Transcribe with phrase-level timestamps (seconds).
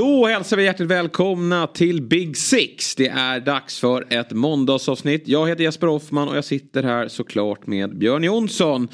[0.00, 2.94] Då hälsar vi hjärtligt välkomna till Big Six.
[2.94, 5.28] Det är dags för ett måndagsavsnitt.
[5.28, 8.88] Jag heter Jesper Hoffman och jag sitter här såklart med Björn Jonsson.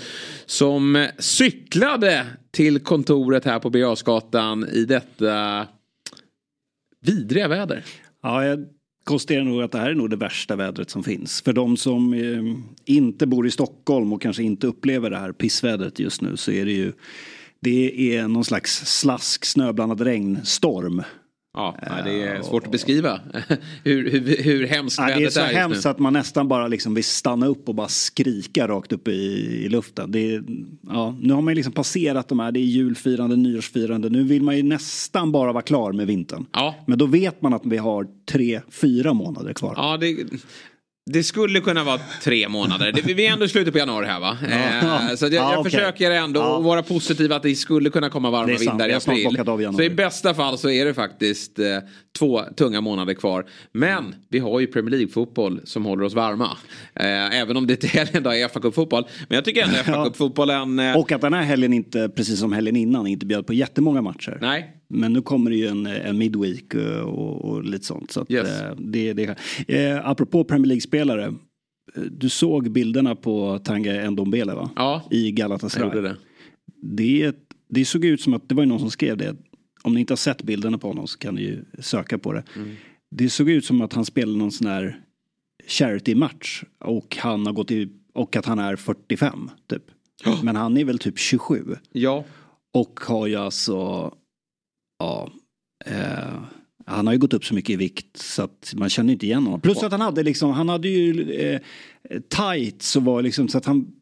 [0.46, 5.66] Som cyklade till kontoret här på Birger i detta
[7.06, 7.84] vidriga väder.
[8.22, 8.64] Ja, jag
[9.04, 11.42] konstaterar nog att det här är nog det värsta vädret som finns.
[11.42, 15.98] För de som eh, inte bor i Stockholm och kanske inte upplever det här pissvädret
[15.98, 16.92] just nu så är det ju
[17.66, 21.02] det är någon slags slask snöblandad regnstorm.
[21.54, 23.20] Ja, det är svårt att beskriva
[23.84, 25.40] hur, hur, hur hemskt ja, vädret är.
[25.40, 28.68] Det är så hemskt att man nästan bara liksom vill stanna upp och bara skrika
[28.68, 29.12] rakt upp i,
[29.64, 30.14] i luften.
[30.14, 30.44] Är,
[30.88, 34.08] ja, nu har man ju liksom passerat de här, det är julfirande, nyårsfirande.
[34.10, 36.46] Nu vill man ju nästan bara vara klar med vintern.
[36.52, 36.74] Ja.
[36.86, 39.74] Men då vet man att vi har tre, fyra månader kvar.
[39.76, 40.16] Ja, det,
[41.10, 42.92] det skulle kunna vara tre månader.
[42.92, 44.38] Det, vi är ändå i slutet på januari här va?
[44.50, 45.10] Ja.
[45.10, 45.72] Eh, så jag, Ja, jag okej.
[45.72, 46.58] försöker ändå Ja.
[46.60, 49.38] vara positiv att det skulle kunna komma varma vindar i april.
[49.76, 51.66] Så i bästa fall så är det faktiskt eh,
[52.16, 53.44] två tunga månader kvar.
[53.72, 56.44] Men vi har ju Premier League-fotboll som håller oss varma.
[56.94, 59.04] Eh, även om det till helgen då är fa Cup-fotboll.
[59.28, 60.78] Men jag tycker ändå fa Cup-fotbollen...
[60.78, 64.02] Eh, Och att den här helgen inte, precis som helgen innan, inte bjöd på jättemånga
[64.02, 64.38] matcher.
[64.40, 68.10] nej, Men nu kommer det ju en, en midweek eh, och, och lite sånt.
[68.10, 68.60] Så att, Yes.
[68.60, 69.36] eh, det, det,
[69.68, 71.24] eh, apropå Premier League-spelare.
[71.96, 74.70] eh, Du såg bilderna på Tanga Ndombele va?
[74.76, 76.00] ja, I jag gjorde Galatasaray.
[76.02, 76.16] det.
[76.82, 77.32] Det,
[77.68, 79.36] det såg ut som att det var någon som skrev det.
[79.86, 82.42] Om ni inte har sett bilderna på honom så kan ni ju söka på det.
[82.56, 82.76] Mm.
[83.10, 85.00] Det såg ut som att han spelade någon sån här
[85.66, 86.64] charity-match.
[86.78, 89.82] Och han har gått i, och att han är 45 typ.
[90.42, 91.76] Men han är väl typ 27.
[91.92, 92.24] Ja,
[92.72, 94.12] Och har ju alltså,
[94.98, 95.30] ja,
[95.84, 96.40] eh,
[96.86, 99.44] han har ju gått upp så mycket i vikt så att man känner inte igen
[99.44, 99.60] honom.
[99.60, 101.60] Plus att han hade liksom, han hade ju eh,
[102.28, 103.92] tights och var liksom så att han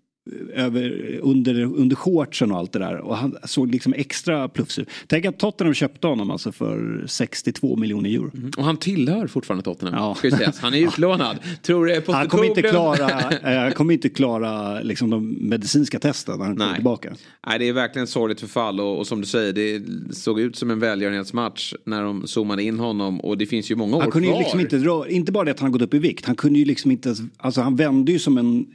[0.55, 2.97] över, under, under shortsen och allt det där.
[2.97, 4.89] Och han såg liksom extra plufs ut.
[5.07, 8.31] Tänk att Tottenham köpte honom alltså för 62 miljoner euro.
[8.57, 9.95] och han tillhör fortfarande Tottenham.
[9.95, 10.15] Ja.
[10.15, 10.59] Ska sägas.
[10.59, 11.39] Han är utlånad.
[11.63, 13.31] Tror det Han kommer inte klara,
[13.67, 17.15] eh, kommer inte klara liksom de medicinska testen när han kommer tillbaka.
[17.47, 19.83] Nej, det är verkligen sorgligt förfall och, och som du säger, det
[20.15, 23.97] såg ut som en välgörenhetsmatch när de zoomade in honom och det finns ju många
[23.97, 24.37] år Han kunde kvar.
[24.37, 26.59] ju liksom inte dra, inte bara det att han gått upp i vikt, han kunde
[26.59, 28.67] ju liksom inte, alltså han vände ju som en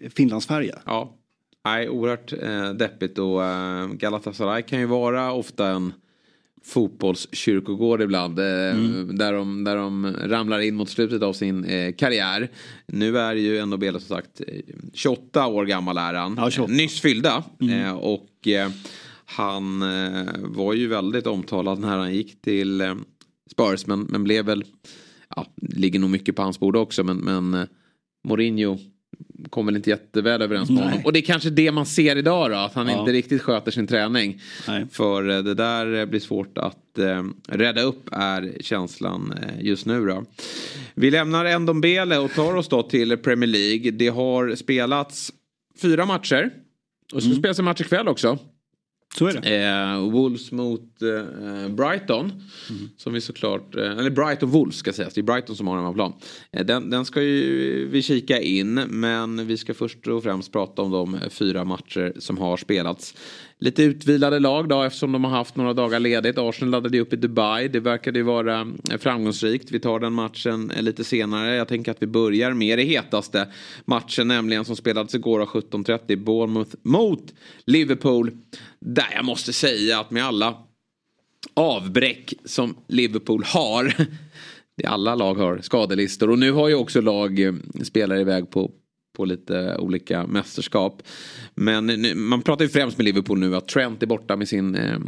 [0.00, 0.78] eh, finlandsfärja.
[0.86, 1.16] Ja,
[1.64, 5.92] nej, oerhört eh, deppigt och eh, Galatasaray kan ju vara ofta en
[6.64, 8.38] fotbollskyrkogård ibland.
[8.38, 9.16] Eh, Mm.
[9.18, 12.50] där, de, där de ramlar in mot slutet av sin eh, karriär.
[12.86, 14.60] Nu är ju ändå Bela som sagt eh,
[14.92, 16.34] 28 år gammal är han.
[16.38, 16.72] Ja, 28.
[16.72, 17.44] Eh, Nyss fyllda.
[17.60, 17.80] Mm.
[17.84, 18.70] Eh, och eh,
[19.24, 22.94] han eh, var ju väldigt omtalad när han gick till eh,
[23.50, 24.64] Spurs men, men blev väl,
[25.36, 27.66] ja, ligger nog mycket på hans bord också men, men eh,
[28.28, 28.78] Mourinho
[29.50, 30.84] kom väl inte jätteväl överens med Nej.
[30.88, 31.04] honom.
[31.04, 33.00] Och det är kanske det man ser idag då, att han Ja.
[33.00, 34.40] inte riktigt sköter sin träning.
[34.68, 34.86] Nej.
[34.92, 39.86] För eh, det där eh, blir svårt att eh, rädda upp är känslan eh, just
[39.86, 40.24] nu då.
[40.94, 43.90] Vi lämnar Ndombele och tar oss då till Premier League.
[43.90, 45.32] Det har spelats
[45.82, 46.50] fyra matcher.
[47.12, 48.38] Och så spelas en match ikväll också.
[49.18, 49.64] Så är det.
[49.64, 52.32] Eh, Wolves mot eh, Brighton.
[52.96, 55.14] Som vi såklart, eh, eller Brighton Wolves ska sägas.
[55.14, 56.12] Det är Brighton som har hemmaplan.
[56.52, 58.74] Eh, den, den ska ju vi kika in.
[58.74, 63.14] Men vi ska först och främst prata om de fyra matcher som har spelats.
[63.64, 66.38] Lite utvilade lag då eftersom de har haft några dagar ledigt.
[66.38, 67.68] Arsenal laddade ju upp i Dubai.
[67.68, 68.60] Det verkade ju vara
[68.90, 69.70] eh, framgångsrikt.
[69.70, 71.54] Vi tar den matchen eh, lite senare.
[71.54, 73.48] Jag tänker att vi börjar med det hetaste
[73.84, 76.16] matchen nämligen som spelades igår av 17.30.
[76.16, 77.34] Bournemouth mot
[77.66, 78.30] Liverpool.
[78.80, 80.54] Där jag måste säga att med alla
[81.54, 83.94] avbräck som Liverpool har.
[84.76, 88.70] Det alla lag har skadelistor och nu har ju också lag eh, spelare iväg på,
[89.16, 91.02] på lite olika mästerskap.
[91.54, 94.74] Men nu, man pratar ju främst med Liverpool nu att Trent är borta med sin
[94.74, 94.98] eh,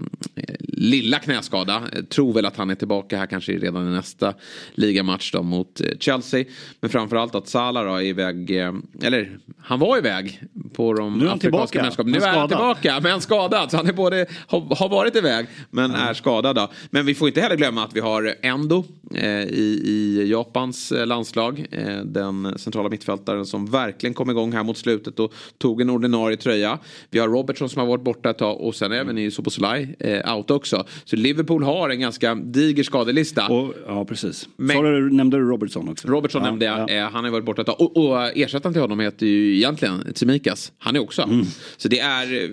[0.61, 1.82] lilla knäskada.
[2.08, 4.35] Tror väl att han är tillbaka här kanske redan i nästa
[4.75, 6.44] ligamatch då mot eh, Chelsea.
[6.81, 8.73] Men framförallt att Salah då är iväg, eh,
[9.03, 10.43] eller han var iväg
[10.73, 12.12] på de Nu afrikanska mästerskapen.
[12.12, 13.70] Nu är han tillbaka, men skadad.
[13.70, 16.56] Så han är både, har, har varit iväg, men är skadad.
[16.56, 16.70] Då.
[16.91, 21.06] Men vi får inte heller glömma att vi har Endo eh, i, i Japans eh,
[21.06, 21.67] landslag.
[21.70, 26.37] Eh, den centrala mittfältaren som verkligen kom igång här mot slutet och tog en ordinarie
[26.37, 26.78] tröja.
[27.10, 30.37] Vi har Robertson som har varit borta ett tag och sen även i Soboslaj eh,
[30.37, 30.87] out också.
[31.04, 33.48] Så Liverpool har en ganska diger skadelista.
[33.48, 34.48] Och, ja, precis.
[34.56, 36.08] Men- du, nämnde du Robertson också?
[36.08, 36.94] Robertson ja, nämnde jag, ja.
[36.94, 37.81] eh, han har varit borta ett tag.
[37.81, 40.72] Och, och ersättaren till honom heter ju egentligen Tsimikas.
[40.78, 41.22] Han är också.
[41.22, 41.46] Mm.
[41.76, 42.48] Så det är eh,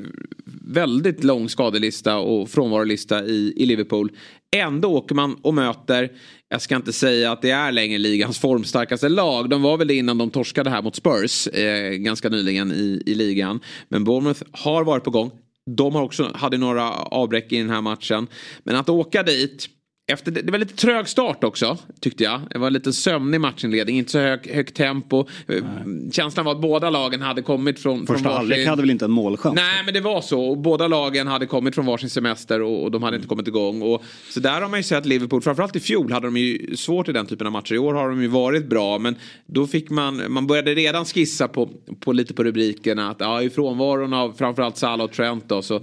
[0.63, 4.11] väldigt lång skadelista och frånvarolista i, i Liverpool.
[4.55, 6.11] Ändå åker man och möter,
[6.49, 9.49] jag ska inte säga att det är längre ligans formstarkaste lag.
[9.49, 13.15] De var väl det innan de torskade här mot Spurs eh, ganska nyligen i, i
[13.15, 13.59] ligan.
[13.89, 15.31] Men Bournemouth har varit på gång.
[15.75, 18.27] De har också, hade några avbräck i den här matchen.
[18.63, 19.69] Men att åka dit
[20.07, 22.41] efter, det var lite trög start också, tyckte jag.
[22.49, 25.25] Det var lite sömnig matchinledning, inte så hög, högt tempo.
[25.47, 25.63] Eh,
[26.11, 29.11] Känslan var att båda lagen hade kommit från, Första från halvlek hade väl inte en
[29.11, 29.55] målchans?
[29.55, 30.41] Nej men det var så.
[30.41, 33.81] Och båda lagen hade kommit från varsin semester och, och de hade inte kommit igång.
[33.81, 37.09] Och, så där har man ju sett Liverpool, framförallt i fjol hade de ju svårt
[37.09, 37.73] i den typen av matcher.
[37.73, 39.15] I år har de ju varit bra men
[39.45, 41.69] då fick man, man började redan skissa på,
[41.99, 45.81] på lite på rubrikerna att ja, i frånvaron av framförallt Salah och Trent då, så,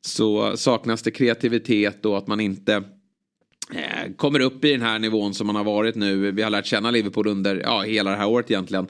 [0.00, 2.82] så saknas det kreativitet och att man inte
[3.70, 6.30] Eh, kommer upp i den här nivån som man har varit nu.
[6.30, 8.86] Vi har lärt känna Liverpool under ja, hela det här året egentligen.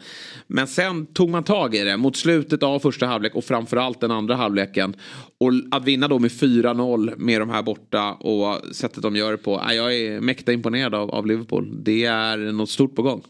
[0.47, 4.11] Men sen tog man tag i det mot slutet av första halvlek och framförallt den
[4.11, 4.97] andra halvleken.
[5.39, 9.39] Och att vinna då med 4-0 med de här borta och sättet de gör det
[9.39, 9.63] på.
[9.71, 11.85] Jag är mäkta imponerad av, av Liverpool.
[11.85, 13.23] Det är något stort på gång.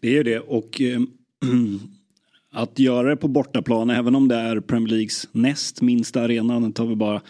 [0.00, 1.00] Det är ju det och äh,
[2.52, 6.60] att göra det på bortaplan även om det är Premier Leagues näst minsta arena.
[6.60, 7.22] Den tar vi bara,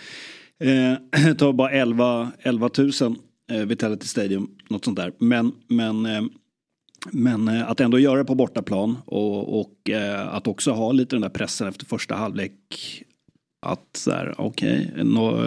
[0.60, 3.16] eh, tar bara 11, 11 000
[3.50, 4.50] eh, Vitality Stadium.
[4.70, 5.12] Något sånt där.
[5.18, 6.22] Men, men, eh,
[7.12, 11.16] men eh, att ändå göra det på bortaplan och, och eh, att också ha lite
[11.16, 12.52] den där pressen efter första halvlek.
[13.66, 15.44] Att så här, okej, nå-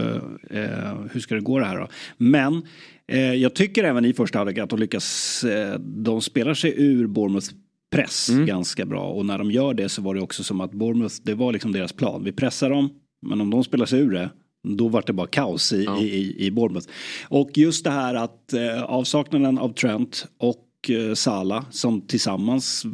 [0.49, 1.87] eh, hur ska det gå det här då?
[2.17, 2.61] Men
[3.07, 5.45] eh, jag tycker även i första halvlek att de lyckas,
[5.79, 7.51] de spelar sig ur Bournemouths
[7.91, 9.03] press ganska bra.
[9.07, 11.71] Och när de gör det så var det också som att Bournemouth, det var liksom
[11.71, 12.23] deras plan.
[12.23, 12.89] Vi pressar dem,
[13.21, 14.29] men om de spelar sig ur det,
[14.67, 16.87] då var det bara kaos i, i, i, i Bournemouth.
[17.27, 22.85] Och just det här att eh, avsaknaden av Trent och eh, Salah som tillsammans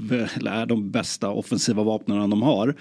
[0.45, 2.75] är de bästa offensiva vapnen de har.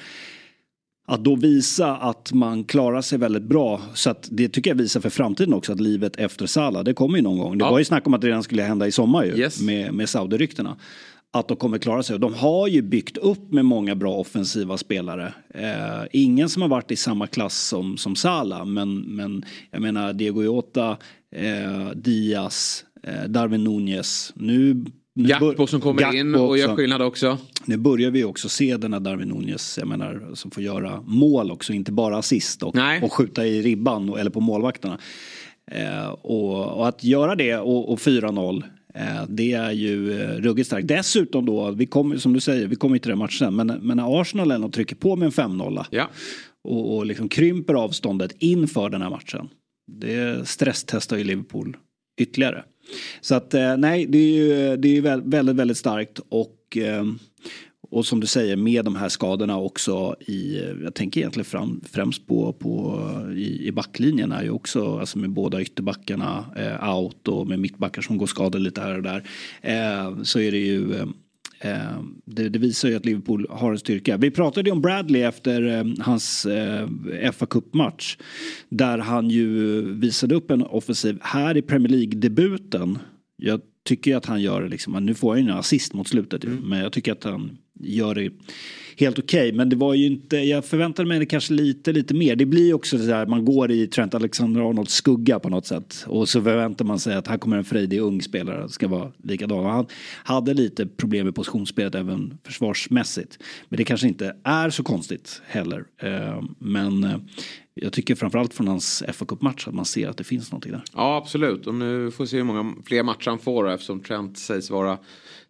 [1.09, 3.81] Att då visa att man klarar sig väldigt bra.
[3.94, 7.17] Så att det tycker jag visar för framtiden också att livet efter Salah, det kommer
[7.17, 7.59] ju någon gång.
[7.59, 7.71] Det Ja.
[7.71, 9.37] var ju snack om att det redan skulle hända i sommar ju.
[9.37, 9.61] Yes.
[9.61, 10.77] Med, med Saudi-ryktena.
[11.32, 12.19] Att de kommer klara sig.
[12.19, 15.34] De har ju byggt upp med många bra offensiva spelare.
[15.55, 18.64] Eh, ingen som har varit i samma klass som, som Salah.
[18.64, 20.96] Men, men jag menar Diego Jota,
[21.37, 24.32] eh, Diaz, eh, Darwin Nunez.
[24.37, 24.84] Nu,
[25.14, 27.38] nu Gakpo som kommer in Gakpo och gör skillnad också.
[27.64, 31.50] Nu börjar vi också se den här Darwin Nunez, jag menar, som får göra mål
[31.50, 34.99] också, inte bara assist och, och skjuta i ribban och, eller på målvakterna.
[35.70, 38.69] Eh, och, och att göra det och, och 4-0, eh,
[39.28, 40.88] det är ju eh, ruggigt starkt.
[40.88, 43.96] Dessutom då, vi kommer, som du säger, vi kommer inte till den matchen, men, men
[43.96, 46.10] när Arsenal ändå trycker på med en 5-0 Ja.
[46.64, 49.48] och, och liksom krymper avståndet inför den här matchen.
[49.93, 51.76] Det stresstestar ju Liverpool
[52.20, 52.64] ytterligare.
[53.20, 57.04] Så att eh, nej, det är ju det är ju väldigt, väldigt starkt och eh,
[57.91, 62.27] och som du säger med de här skadorna också i, jag tänker egentligen fram, främst
[62.27, 63.03] på, på
[63.37, 68.03] i, i backlinjen är ju också, alltså med båda ytterbackarna eh, out och med mittbackar
[68.03, 69.29] som går skadade lite här och där.
[69.62, 71.06] Eh, så är det ju eh,
[71.61, 74.17] eh det, det visar ju att Liverpool har en styrka.
[74.17, 78.17] Vi pratade ju om Bradley efter eh, hans eh, fa Cup-match.
[78.69, 81.19] Där han ju visade upp en offensiv.
[81.21, 82.99] Här i Premier League-debuten.
[83.37, 85.06] Jag tycker ju att han gör det liksom.
[85.06, 88.14] Nu får han ju en assist mot slutet ju, Men jag tycker att han gör
[88.14, 88.31] det
[88.96, 89.52] helt okej.
[89.52, 92.36] Men det var ju inte, jag förväntade mig det kanske lite, lite mer.
[92.36, 96.05] Det blir ju också så här, man går i Trent Alexander-Arnolds skugga på något sätt.
[96.06, 99.64] Och så förväntar man sig att här kommer en frejdig ung spelare ska vara likadan.
[99.64, 99.86] Han
[100.24, 103.38] hade lite problem med positionsspelet även försvarsmässigt.
[103.69, 105.84] Men det kanske inte är så konstigt heller.
[106.02, 107.16] Eh, Men eh,
[107.81, 110.83] jag tycker framförallt från hans fa Cup-match att man ser att det finns någonting där.
[110.95, 114.39] Ja absolut och nu får vi se hur många fler matcher han får eftersom Trent
[114.39, 114.99] sägs vara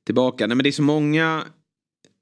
[0.05, 0.47] tillbaka.
[0.47, 1.45] Nej men det är så många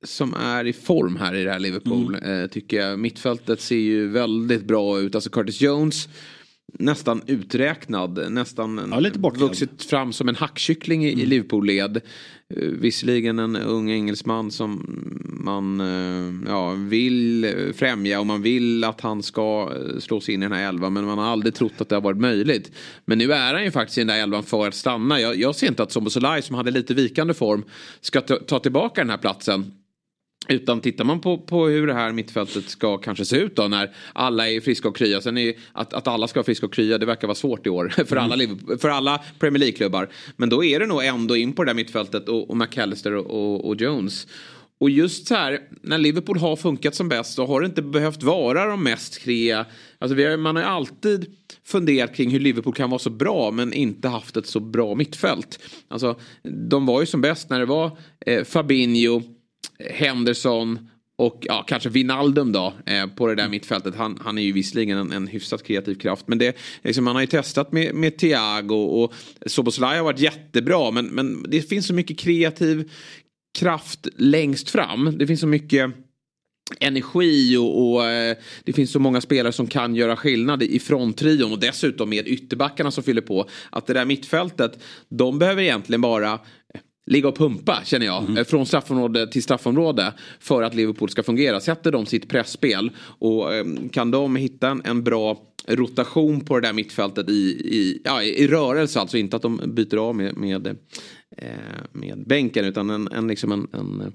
[0.05, 2.15] som är i form här i det här Liverpool.
[2.15, 2.43] Mm.
[2.43, 2.99] Eh, tycker jag.
[2.99, 5.15] Mittfältet ser ju väldigt bra ut.
[5.15, 6.09] Alltså Curtis Jones
[6.78, 8.33] nästan uträknad.
[8.33, 9.50] Nästan Ja, lite bortglömd.
[9.50, 11.97] vuxit fram som en hackkyckling i, i Liverpool-led.
[11.97, 14.87] Eh, visserligen en ung engelsman som
[15.25, 20.43] man eh, ja, vill främja och man vill att han ska eh, slå sig in
[20.43, 20.93] i den här elvan.
[20.93, 22.73] Men man har aldrig trott att det har varit möjligt.
[23.04, 25.21] Men nu är han ju faktiskt i den där elvan för att stanna.
[25.21, 27.64] Jag, jag ser inte att Sobosolaj som hade lite vikande form
[28.00, 29.73] ska ta, ta tillbaka den här platsen.
[30.49, 33.95] Utan tittar man på, på hur det här mittfältet ska kanske se ut då när
[34.13, 35.21] alla är friska och krya.
[35.21, 37.71] Sen är att, att alla ska vara friska och krya det verkar vara svårt i
[37.71, 40.09] år för, alla, Liverpool- för alla Premier League-klubbar.
[40.37, 43.27] Men då är det nog ändå in på det där mittfältet och, och McAllister och,
[43.27, 44.27] och, och Jones.
[44.79, 48.23] Och just så här, när Liverpool har funkat som bäst så har det inte behövt
[48.23, 49.67] vara de mest krea.
[49.99, 53.73] Alltså har, man har ju alltid funderat kring hur Liverpool kan vara så bra men
[53.73, 55.59] inte haft ett så bra mittfält.
[55.89, 56.21] Alltså
[56.71, 59.23] de var ju som bäst när det var eh, Fabinho,
[59.78, 63.95] Henderson och ja, kanske Vinaldum då eh, på det där mittfältet.
[63.97, 66.28] Han, han är ju visserligen en, en hyfsat kreativ kraft.
[66.28, 69.14] Men det, liksom, man har ju testat med, med Thiago och
[69.47, 70.90] Soboslaj har varit jättebra.
[70.90, 72.90] Men, men det finns så mycket kreativ
[73.59, 75.19] kraft längst fram.
[75.19, 75.90] Det finns så mycket
[76.81, 81.52] energi och, och eh, det finns så många spelare som kan göra skillnad i fronttrion
[81.52, 83.49] och dessutom med ytterbackarna som fyller på.
[83.71, 84.78] Att det där mittfältet,
[85.09, 86.38] de behöver egentligen bara
[87.07, 88.39] ligga och pumpa känner jag.
[88.39, 90.13] eh, Från straffområde till straffområde.
[90.41, 91.61] För att Liverpool ska fungera.
[91.61, 96.73] Sätter de sitt pressspel och eh, kan de hitta en bra rotation på det där
[96.73, 99.00] mittfältet i, i, ja, i rörelse.
[99.00, 100.66] Alltså inte att de byter av med, med,
[101.37, 101.49] eh,
[101.92, 104.12] med bänken utan en, en, liksom en, en,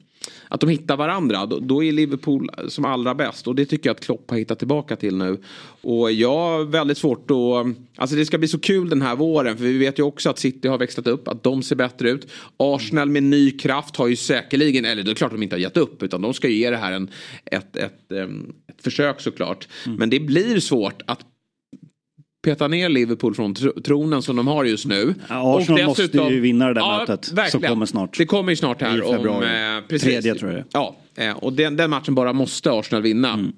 [0.47, 1.45] att de hittar varandra.
[1.45, 4.59] Då, då är Liverpool som allra bäst och det tycker jag att Klopp har hittat
[4.59, 5.37] tillbaka till nu.
[5.81, 7.75] Och jag har väldigt svårt att...
[7.95, 10.39] Alltså det ska bli så kul den här våren för vi vet ju också att
[10.39, 12.27] City har växlat upp, att de ser bättre ut.
[12.57, 15.61] Arsenal med ny kraft har ju säkerligen, eller det är klart att de inte har
[15.61, 17.09] gett upp utan de ska ju ge det här en,
[17.45, 19.67] ett, ett, em, ett försök såklart.
[19.97, 21.25] Men det blir svårt att
[22.41, 25.15] peta ner Liverpool från tro- tronen som de har just nu.
[25.29, 27.69] Ja, Arsenal måste ju vinna det där mötet, som verkligen.
[27.69, 28.17] kommer snart.
[28.17, 29.46] Det kommer ju snart här I februari.
[29.46, 29.77] om...
[29.77, 30.08] Eh, precis.
[30.10, 33.34] Tredje, tror jag det Ja, eh, och den, den matchen bara måste Arsenal vinna.
[33.34, 33.51] Mm.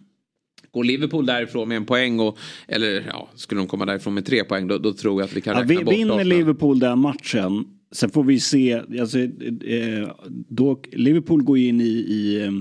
[0.71, 4.43] Går Liverpool därifrån med en poäng och, eller ja, skulle de komma därifrån med tre
[4.43, 6.23] poäng då, då tror jag att vi kan Ja, räkna vi, bort vinner.
[6.23, 7.65] Liverpool den matchen.
[7.91, 8.73] Sen får vi se.
[8.99, 10.09] Alltså, eh,
[10.49, 11.85] då, Liverpool går ju in i...
[11.85, 12.51] i eh,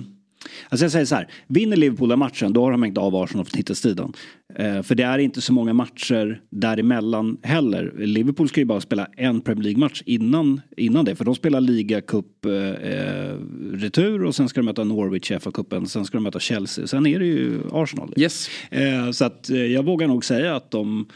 [0.68, 3.44] Alltså jag säger så här, vinner Liverpool den matchen då har de hängt av Arsenal
[3.44, 4.12] från titelstriden.
[4.56, 7.92] Eh, för det är inte så många matcher däremellan heller.
[7.98, 11.16] Liverpool ska ju bara spela en Premier League-match innan, innan det.
[11.16, 13.36] För de spelar ligacup eh, eh,
[13.72, 15.84] retur och sen ska de möta Norwich i FA-cupen.
[15.84, 16.86] Sen ska de möta Chelsea.
[16.86, 18.14] Sen är det ju Arsenal.
[18.16, 18.48] Yes.
[18.70, 21.06] Eh, så att eh, jag vågar nog säga att de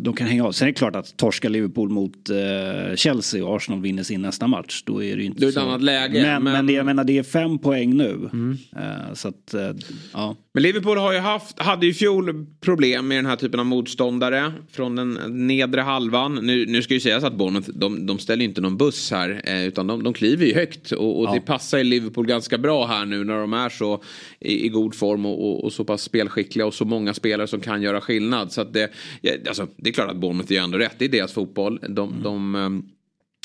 [0.00, 0.52] de kan hänga av.
[0.52, 4.46] Sen är det klart att torska Liverpool mot eh, Chelsea och Arsenal vinner sin nästa
[4.46, 4.82] match.
[4.86, 5.60] Då är det ju inte Då är det så.
[5.60, 6.42] ett annat läge, Men, men...
[6.44, 6.66] men- Mm.
[6.66, 8.28] det, jag menar det är fem poäng nu.
[8.76, 9.70] Eh, så att, eh,
[10.12, 10.36] ja.
[10.56, 14.52] Men Liverpool har ju haft, hade ju fjol problem med den här typen av motståndare
[14.70, 16.34] från den nedre halvan.
[16.34, 19.66] Nu, nu ska ju sägas att Bournemouth, de, de ställer inte någon buss här eh,
[19.66, 23.06] utan de, de kliver ju högt och, och det passar ju Liverpool ganska bra här
[23.06, 24.02] nu när de är så
[24.40, 27.60] i, i god form och, och, och så pass spelskickliga och så många spelare som
[27.60, 28.52] kan göra skillnad.
[28.52, 31.32] Så det, ja, alltså, det är klart att Bournemouth är ändå rätt, det är deras
[31.32, 31.80] fotboll.
[31.88, 32.82] De, de ehm,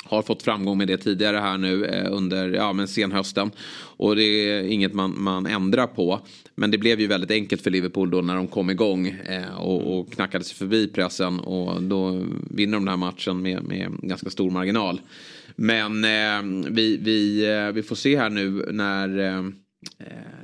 [0.03, 3.51] har fått framgång med det tidigare här nu eh, under ja, men senhösten.
[3.98, 6.20] Och det är inget man, man ändrar på.
[6.55, 10.00] Men det blev ju väldigt enkelt för Liverpool då när de kom igång eh, och,
[10.00, 11.39] och knackade sig förbi pressen.
[11.39, 15.01] Och då vinner de den här matchen med, med ganska stor marginal.
[15.55, 19.43] Men eh, vi, vi, eh, vi får se här nu när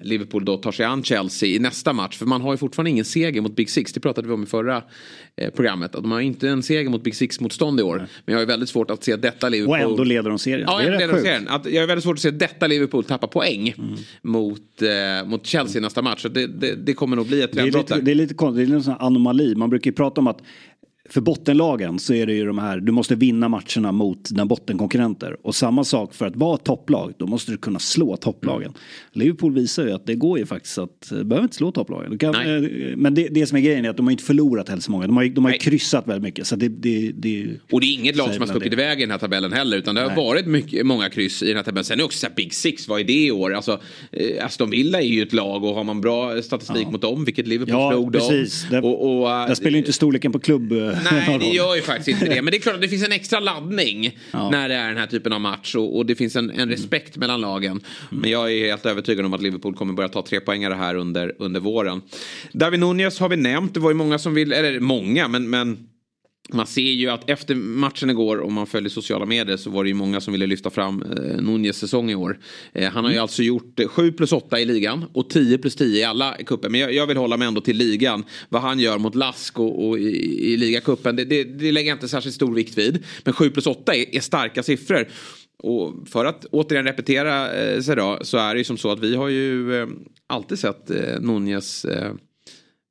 [0.01, 2.17] Liverpool då tar sig an Chelsea i nästa match.
[2.17, 3.93] För man har ju fortfarande ingen seger mot Big Six.
[3.93, 4.83] Det pratade vi om i förra
[5.35, 5.95] eh, programmet.
[5.95, 7.97] Att De har inte en seger mot Big Six-motstånd i år.
[7.97, 9.81] Men jag har ju väldigt svårt att se detta Liverpool.
[9.85, 10.67] Och ändå leder de serien.
[10.67, 11.25] Ja, det är leder sjukt.
[11.25, 11.47] serien.
[11.47, 13.73] Att jag är väldigt svårt att se detta Liverpool tappa poäng
[14.21, 16.21] mot, eh, mot Chelsea nästa match.
[16.21, 18.75] Så det, det, det kommer nog bli ett trendbrott det är lite konstigt, det är
[18.75, 19.55] en sån anomali.
[19.55, 20.41] Man brukar ju prata om att
[21.09, 25.37] för bottenlagen så är det ju de här, du måste vinna matcherna mot dina bottenkonkurrenter.
[25.43, 28.73] Och samma sak för att vara topplag, då måste du kunna slå topplagen.
[29.13, 32.17] Liverpool visar ju att det går ju faktiskt att, du behöver inte slå topplagen.
[32.17, 32.89] Kan, Nej.
[32.91, 34.91] eh, men det, det som är grejen är att de har inte förlorat heller så
[34.91, 35.07] många.
[35.07, 35.59] De har, de har Nej.
[35.59, 36.47] kryssat väldigt mycket.
[36.47, 39.11] Så det, det, det, Och det är inget lag som har stuckit iväg i den
[39.11, 39.77] här tabellen heller.
[39.77, 41.83] Utan det har varit mycket, många kryss i den här tabellen.
[41.83, 43.53] Sen är det också så här Big Six, vad är det i år?
[43.53, 43.79] Alltså,
[44.11, 47.47] eh, Aston Villa är ju ett lag och har man bra statistik mot dem, vilket
[47.47, 48.21] Liverpool ja, slog dem.
[48.21, 48.67] precis.
[48.71, 51.75] Det, Och, och, eh, där spelar ju inte storleken på klubb eh, Nej, det gör
[51.75, 52.41] ju faktiskt inte det.
[52.41, 54.49] Men det är klart att det finns en extra laddning Ja.
[54.49, 55.75] när det är den här typen av match.
[55.75, 57.81] Och, och det finns en, en respekt mellan lagen.
[58.09, 61.33] Men jag är helt övertygad om att Liverpool kommer börja ta tre poängare här under,
[61.39, 62.01] under våren.
[62.51, 63.73] David Nunez har vi nämnt.
[63.73, 65.77] Det var ju många som vill, eller många, men, men
[66.53, 69.87] man ser ju att efter matchen igår, om man följer sociala medier, så var det
[69.87, 72.39] ju många som ville lyfta fram eh, Nunez säsong i år.
[72.73, 75.75] Eh, han har ju alltså gjort eh, 7 plus 8 i ligan och 10 plus
[75.75, 76.69] 10 i alla cuper.
[76.69, 78.23] Men jag, jag vill hålla mig ändå till ligan.
[78.49, 81.95] Vad han gör mot Lask och, och i, i ligacupen, det, det, det lägger jag
[81.95, 83.03] inte särskilt stor vikt vid.
[83.23, 85.07] Men 7 plus 8 är, är starka siffror.
[85.63, 88.99] Och för att återigen repetera eh, sig då, så är det ju som så att
[88.99, 89.87] vi har ju eh,
[90.27, 92.13] alltid sett eh, Nunez eh,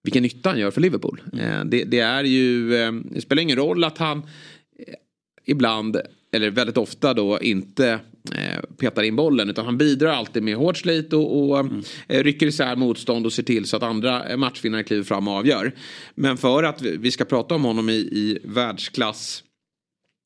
[0.07, 1.21] vilken nytta han gör för Liverpool.
[1.33, 4.95] Eh, det, det är ju, eh, det spelar ingen roll att han eh,
[5.45, 5.97] ibland,
[6.33, 8.01] eller väldigt ofta då, inte
[8.79, 9.51] petar in bollen.
[9.51, 11.83] Utan han bidrar alltid med hårt slit och, och mm.
[12.09, 15.73] rycker isär motstånd och ser till så att andra matchvinnare kliver fram och avgör.
[16.15, 19.43] Men för att vi ska prata om honom i, i världsklass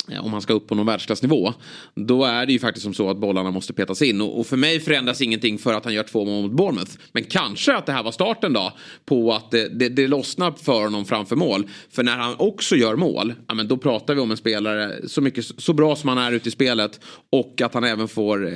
[0.08, 1.52] Eh, om han ska upp på någon världsklassnivå.
[1.94, 4.20] Då är det ju faktiskt som så att bollarna måste petas in.
[4.20, 6.92] Och, för mig förändras ingenting för att han gör två mål mot Bournemouth.
[7.12, 8.72] Men kanske att det här var starten då
[9.04, 11.68] på att det, det, det lossnar för honom framför mål.
[11.90, 15.20] För när han också gör mål, ja, men då pratar vi om en spelare så,
[15.20, 18.52] mycket, så bra som han är ute i spelet och att han även får eh,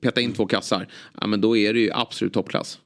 [0.00, 0.88] peta in två kassar.
[1.20, 2.78] Ja, men då är det ju absolut toppklass.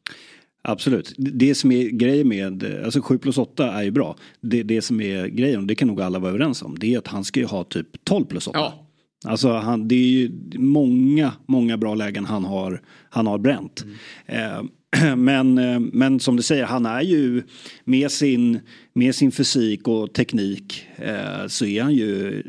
[0.62, 1.14] Absolut.
[1.16, 4.16] Det som är grejen med, alltså 7 plus 8 är ju bra.
[4.40, 6.98] Det, det som är grejen, och det kan nog alla vara överens om, det är
[6.98, 8.58] att han ska ju ha typ 12 plus 8.
[8.58, 8.84] Ja.
[9.24, 13.84] Alltså han, det är ju många, många bra lägen han har, han har bränt.
[14.26, 14.66] Mm.
[14.96, 17.42] Eh, men, eh, men som du säger, han är ju
[17.84, 18.60] med sin,
[18.92, 22.42] med sin fysik och teknik eh, så är han ju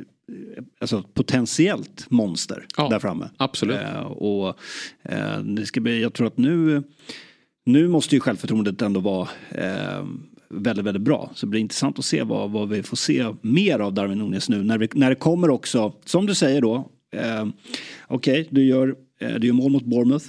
[0.80, 3.30] alltså, potentiellt monster ja, där framme.
[3.38, 3.78] Absolut.
[3.78, 4.60] Eh, och
[5.04, 6.84] eh, det ska bli, jag tror att nu
[7.66, 10.06] nu måste ju självförtroendet ändå vara eh,
[10.50, 11.32] väldigt, väldigt bra.
[11.36, 14.50] Så det blir intressant att se vad, vad vi får se mer av Darwin Nunes
[14.50, 14.64] nu.
[14.64, 17.48] När, vi, när det kommer också, som du säger då, eh,
[18.08, 20.26] okej, okay, du, gör, eh, du gör mål mot Bournemouth.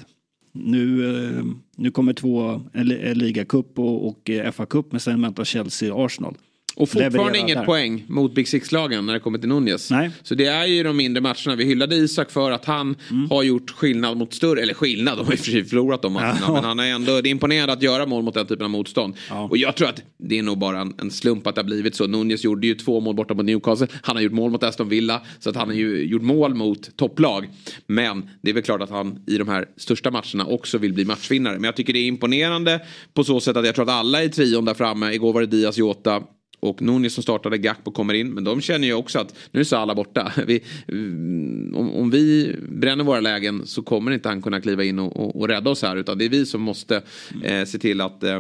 [0.53, 1.45] Nu, eh,
[1.77, 6.37] nu kommer två, en, en ligacup och, och FA-cup, men sen väntar Chelsea och Arsenal.
[6.77, 7.65] Och fortfarande inget där.
[7.65, 9.91] poäng mot Big Six-lagen när det kommer till Nunez.
[9.91, 10.11] Nej.
[10.23, 11.57] Så det är ju de mindre matcherna.
[11.57, 13.31] Vi hyllade Isak för att han mm.
[13.31, 16.12] har gjort skillnad mot större, eller skillnad, de har i och för sig förlorat de
[16.12, 16.39] matcherna.
[16.41, 16.53] Ja.
[16.53, 19.15] Men han är ändå, det är imponerande att göra mål mot den typen av motstånd.
[19.29, 19.49] Ja.
[19.50, 21.95] Och jag tror att det är nog bara en, en, slump att det har blivit
[21.95, 22.07] så.
[22.07, 23.87] Nunez gjorde ju två mål borta mot Newcastle.
[24.03, 25.21] Han har gjort mål mot Aston Villa.
[25.39, 27.49] Så att han har ju gjort mål mot topplag.
[27.87, 31.05] Men det är väl klart att han i de här största matcherna också vill bli
[31.05, 31.55] matchvinnare.
[31.55, 32.81] Men jag tycker det är imponerande
[33.15, 35.47] på så sätt att jag tror att alla i trion där framme, igår var det
[35.47, 36.23] Diaz, Jota,
[36.61, 38.31] och Nunez som startade, Gakpo kommer in.
[38.31, 40.33] Men de känner ju också att nu är Salah borta.
[40.47, 44.99] Vi, mm, om, om, vi bränner våra lägen så kommer inte han kunna kliva in
[44.99, 45.97] och, och, och rädda oss här.
[45.97, 47.02] Utan det är vi som måste
[47.45, 48.37] eh, se till att eh,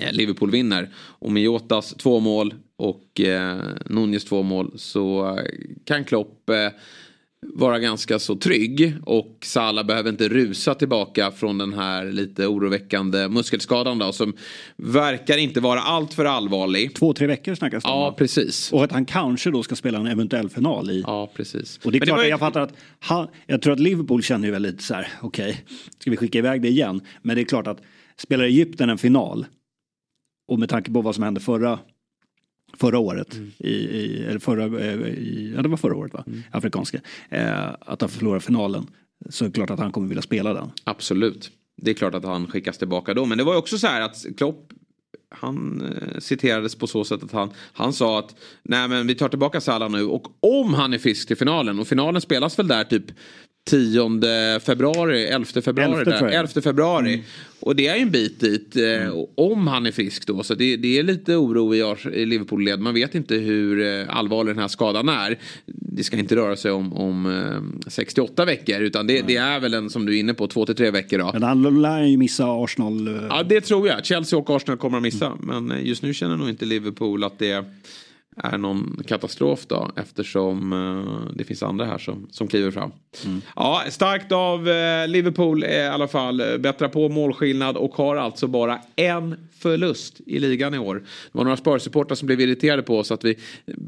[0.00, 0.90] eh Liverpool vinner.
[0.96, 5.44] Och med Jotas två mål och eh, Nunes två mål så eh,
[5.84, 6.68] kan Klopp eh,
[7.46, 13.28] vara ganska så trygg och Salah behöver inte rusa tillbaka från den här lite oroväckande
[13.28, 14.32] muskelskadan då som
[14.76, 16.94] verkar inte vara allt för allvarlig.
[16.94, 18.00] Två, tre veckor snackas det om.
[18.00, 18.72] Ja, precis.
[18.72, 21.04] Och att han kanske då ska spela en eventuell final i.
[21.06, 21.80] Ja, precis.
[21.84, 22.30] Och det är klart, det var...
[22.30, 25.50] jag fattar att han, jag tror att Liverpool känner ju väl lite så här, okej,
[25.50, 25.62] okay,
[25.98, 27.00] ska vi skicka iväg det igen?
[27.22, 27.80] Men det är klart att
[28.16, 29.46] spelar Egypten en final
[30.48, 31.78] och med tanke på vad som hände förra
[32.80, 33.50] förra året, mm.
[33.58, 36.42] i, i, eller förra, eh, i, ja det var förra året va, mm.
[36.50, 38.86] afrikanska, eh, att han förlorar finalen.
[39.30, 40.70] Så är det klart att han kommer vilja spela den.
[40.84, 41.50] Absolut.
[41.76, 43.24] Det är klart att han skickas tillbaka då.
[43.24, 44.72] Men det var ju också så här att Klopp
[45.30, 49.28] han eh, citerades på så sätt att han, han sa att nej men vi tar
[49.28, 52.84] tillbaka Salah nu och om han är frisk till finalen och finalen spelas väl där
[52.84, 53.04] typ
[53.68, 56.00] 10 februari, 11 februari.
[56.00, 57.14] 11, där, 11 februari.
[57.14, 57.24] Mm.
[57.60, 58.76] Och det är ju en bit dit.
[58.76, 59.26] Eh, mm.
[59.34, 60.42] Om han är frisk då.
[60.42, 62.80] Så det, det är lite oro i, Liverpool-led.
[62.80, 65.38] Man vet inte hur eh, allvarlig den här skadan är.
[65.66, 68.80] Det ska inte röra sig om, om 68 veckor.
[68.80, 71.30] Utan det, det, är väl en, som du är inne på, 2-3 veckor då.
[71.32, 73.20] Men han lär ju missa Arsenal.
[73.30, 74.04] Ja, det tror jag.
[74.04, 75.26] Chelsea och Arsenal kommer att missa.
[75.26, 75.66] Mm.
[75.66, 77.64] Men just nu känner nog inte Liverpool att det
[78.44, 82.92] är någon katastrof då eftersom uh, det finns andra här som, som kliver fram.
[83.24, 83.40] Mm.
[83.56, 86.42] Ja, starkt av uh, Liverpool i alla fall.
[86.58, 90.94] Bättra på målskillnad och har alltså bara en förlust i ligan i år.
[90.94, 93.38] Det var några Spurs-supportrar som blev irriterade på oss att vi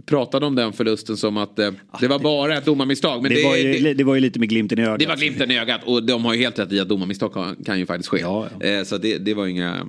[0.06, 3.22] pratade om den förlusten som att uh, det var bara ett domarmisstag.
[3.22, 4.98] Men det, det, var ju, det, det, var ju lite med glimten i ögat.
[4.98, 7.56] Det var glimten i ögat och de har ju helt rätt i att domarmisstag kan,
[7.64, 8.20] kan ju faktiskt ske.
[8.20, 8.84] Ja, ja.
[8.84, 9.86] så det, det var ju inga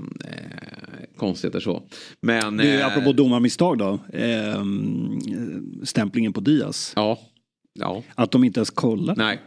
[1.21, 1.83] konstigheter så.
[2.21, 2.57] Men...
[2.57, 3.99] Du, eh, apropå domarmisstag då.
[4.13, 4.63] Eh,
[5.83, 6.93] stämplingen på Diaz.
[6.95, 7.19] Ja.
[7.79, 8.03] ja.
[8.15, 9.15] Att de inte ens kollar.
[9.15, 9.41] Nej.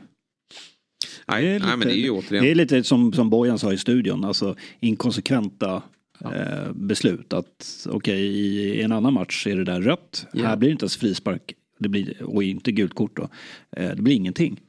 [1.27, 2.45] Nej, det är lite, nej, men det är ju återigen.
[2.45, 5.83] Det är lite som, som Bojan sa i studion, alltså inkonsekventa
[6.19, 6.35] ja.
[6.35, 7.33] eh, beslut.
[7.33, 10.27] Att okej, okay, i en annan match är det där rött.
[10.35, 10.49] Yeah.
[10.49, 11.55] Här blir det inte ens frispark.
[11.79, 13.29] Det blir, och inte gult kort då.
[13.77, 14.61] Eh, det blir ingenting.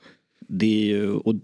[0.47, 1.35] Det är ju, och,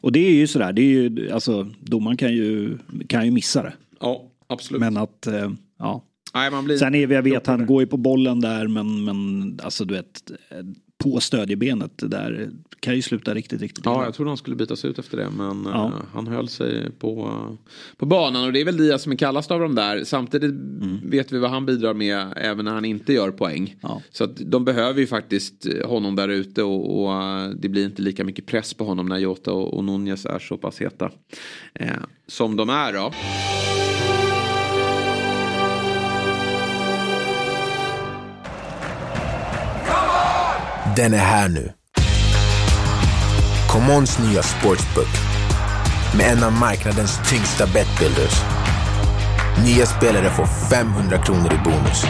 [0.00, 3.62] och det är ju sådär, det är ju, alltså domaren kan ju, kan ju missa
[3.62, 3.72] det.
[4.00, 4.30] Ja.
[4.46, 4.80] Absolut.
[4.80, 6.04] Men att, eh, ja.
[6.34, 9.04] Nej, man blir Sen är vi, jag vet, han går ju på bollen där men,
[9.04, 10.22] men alltså du vet,
[11.04, 14.98] på stödjebenet där kan ju sluta riktigt, riktigt Ja, jag tror han skulle bytas ut
[14.98, 15.92] efter det men ja.
[15.94, 19.16] uh, han höll sig på, uh, på banan och det är väl Diaz som är
[19.16, 20.04] kallast av dem där.
[20.04, 21.10] Samtidigt mm.
[21.10, 23.76] vet vi vad han bidrar med även när han inte gör poäng.
[23.80, 24.02] Ja.
[24.10, 28.02] Så att de behöver ju faktiskt honom där ute och, och uh, det blir inte
[28.02, 31.10] lika mycket press på honom när Jota och, och Nunez är så pass heta
[32.26, 33.12] som de är då.
[40.96, 41.72] Den är här nu.
[43.68, 45.08] ComeOns nya sportsbook
[46.16, 48.42] med en av marknadens tyngsta betbuilders.
[49.64, 52.04] Nya spelare får 500 kronor i bonus.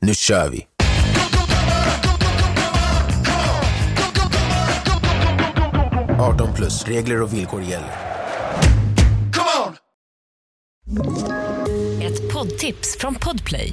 [0.00, 0.66] Nu kör vi!
[6.54, 6.84] plus.
[6.84, 7.92] Regler och villkor gäller.
[12.02, 13.72] Ett poddtips från Podplay.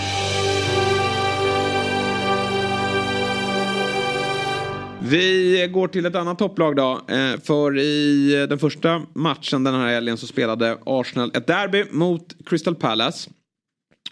[5.11, 7.01] Vi går till ett annat topplag då.
[7.07, 12.35] Eh, för i den första matchen den här helgen så spelade Arsenal ett derby mot
[12.45, 13.29] Crystal Palace.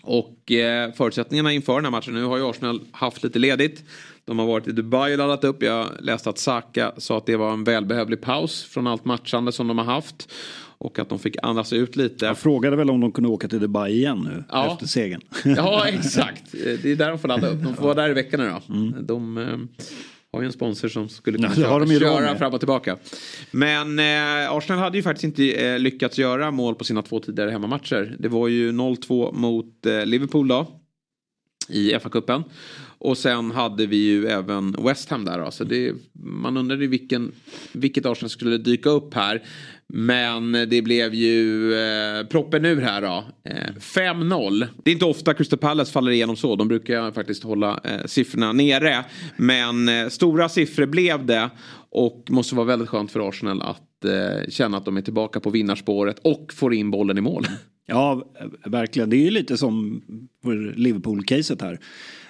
[0.02, 3.84] Och eh, förutsättningarna inför den här matchen, nu har ju Arsenal haft lite ledigt.
[4.26, 5.64] De har varit i Dubai och laddat upp.
[5.64, 9.68] Jag läste att Saka sa att det var en välbehövlig paus från allt matchande som
[9.68, 10.32] de har haft.
[10.78, 12.26] Och att de fick andas ut lite.
[12.26, 14.74] Jag frågade väl om de kunde åka till Dubai igen nu ja.
[14.74, 15.22] efter segern.
[15.44, 16.52] Ja exakt.
[16.52, 17.64] Det är där de får ladda upp.
[17.64, 18.74] De får vara där i veckan nu då.
[18.74, 19.06] Mm.
[19.06, 19.86] De, eh,
[20.34, 22.98] har ju en sponsor som skulle kunna ja, köra, köra fram och tillbaka.
[23.52, 27.52] Men eh, Arsenal hade ju faktiskt inte eh, lyckats göra mål på sina två tidigare
[27.52, 28.15] hemmamatcher.
[28.20, 30.68] Det var ju 0-2 mot eh, Liverpool då.
[31.70, 32.44] I FA-cupen.
[32.98, 35.52] Och sen hade vi ju även West Ham där.
[35.52, 37.32] Så det, man undrade vilken,
[37.72, 39.44] vilket Arsenal skulle dyka upp här.
[39.93, 43.23] Men det blev ju eh, proppen ur här då.
[43.43, 44.67] Eh, 5-0.
[44.84, 46.56] Det är inte ofta Crystal Palace faller igenom så.
[46.56, 49.06] De brukar faktiskt hålla eh, siffrorna nere.
[49.38, 51.49] Men eh, stora siffror blev det.
[51.91, 55.49] Och måste vara väldigt skönt för Arsenal att eh, känna att de är tillbaka på
[55.49, 57.45] vinnarspåret och får in bollen i mål.
[57.86, 58.34] Ja,
[58.65, 59.10] verkligen.
[59.10, 60.02] Det är ju lite som
[60.75, 61.80] Liverpool-caset här.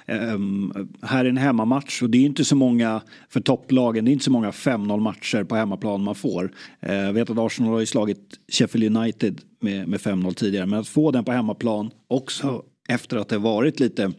[0.10, 4.06] Ehm, här är en hemmamatch och det är inte så många för topplagen.
[4.06, 6.52] Det är inte så många 5-0 matcher på hemmaplan man får.
[6.82, 10.66] Ehm, jag vet att Arsenal har ju slagit Sheffield United med, med 5-0 tidigare.
[10.66, 14.12] Men att få den på hemmaplan också efter att det varit lite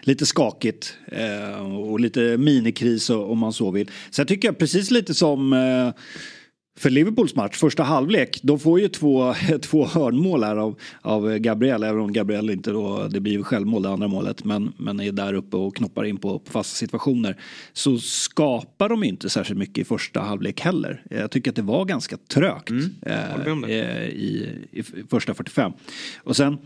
[0.00, 3.90] lite skakigt ehm, och lite minikris om man så vill.
[4.10, 5.92] Sen tycker jag precis lite som eh,
[6.76, 11.82] för Liverpools match, första halvlek, de får ju två, två hörnmål här av, av Gabriel,
[11.82, 15.34] även om Gabriel inte då, det blir självmål det andra målet, men, men är där
[15.34, 17.36] uppe och knoppar in på, på fasta situationer.
[17.72, 21.02] Så skapar de inte särskilt mycket i första halvlek heller.
[21.10, 23.78] Jag tycker att det var ganska trögt mm, eh, i,
[24.70, 25.72] i, i första 45.
[26.22, 26.58] Och sen,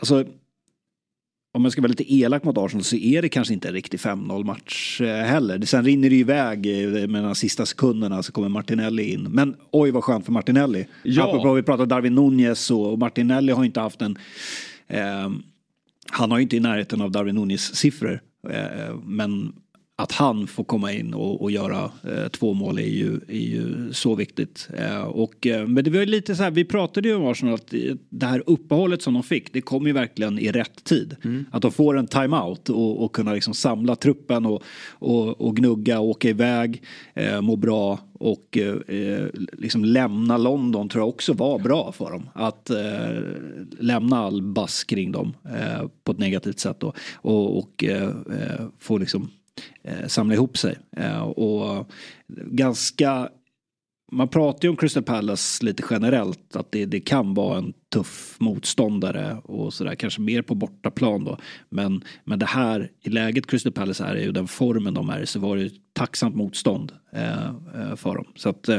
[0.00, 0.24] alltså
[1.58, 4.00] om jag ska vara lite elak mot Arsenal så är det kanske inte en riktig
[4.00, 5.60] 5-0 match eh, heller.
[5.60, 9.22] Sen rinner det iväg eh, med de sista sekunderna så kommer Martinelli in.
[9.22, 10.86] Men oj vad skönt för Martinelli.
[11.02, 11.28] Ja.
[11.28, 14.18] Apropå vi pratade Darwin Nunez och Martinelli har inte haft en...
[14.88, 15.30] Eh,
[16.10, 18.20] han har ju inte i närheten av Darwin Nunez siffror.
[18.50, 19.52] Eh, men
[20.02, 23.92] att han får komma in och, och göra eh, två mål är ju, är ju
[23.92, 24.68] så viktigt.
[24.78, 27.74] Eh, och, eh, men det var lite så här, vi pratade ju om Arsenal att
[28.08, 31.16] det här uppehållet som de fick, det kom ju verkligen i rätt tid.
[31.24, 31.46] Mm.
[31.50, 36.00] Att de får en timeout och, och kunna liksom samla truppen och, och, och gnugga,
[36.00, 36.82] och åka iväg,
[37.14, 42.30] eh, må bra och eh, liksom lämna London tror jag också var bra för dem.
[42.34, 43.22] Att eh,
[43.78, 46.92] lämna all bass kring dem eh, på ett negativt sätt då.
[47.14, 48.10] Och, och eh,
[48.78, 49.28] få liksom eh,
[49.82, 50.78] Eh, samla ihop sig.
[50.96, 51.92] Eh, och
[52.28, 53.28] ganska
[54.12, 58.36] man pratar ju om Crystal Palace lite generellt att det, det kan vara en tuff
[58.38, 61.38] motståndare och sådär kanske mer på bortaplan då.
[61.68, 65.40] Men, men det här i läget Crystal Palace är ju den formen de är så
[65.40, 68.26] var det tacksamt motstånd eh, eh, för dem.
[68.34, 68.78] Så att eh,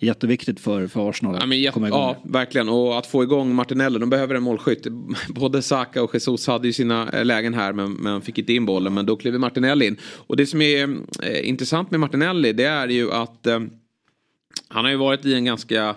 [0.00, 2.00] jätteviktigt för, för Arsenal att ja, men, komma igång.
[2.00, 3.98] Ja, verkligen och att få igång Martinelli.
[3.98, 4.86] De behöver en målskytt.
[5.28, 8.66] Både Saka och Jesus hade ju sina eh, lägen här men, men fick inte in
[8.66, 8.94] bollen.
[8.94, 9.96] Men då kliver Martinelli in.
[10.02, 10.82] Och det som är
[11.22, 13.60] eh, intressant med Martinelli det är ju att eh,
[14.68, 15.96] han har ju varit i en ganska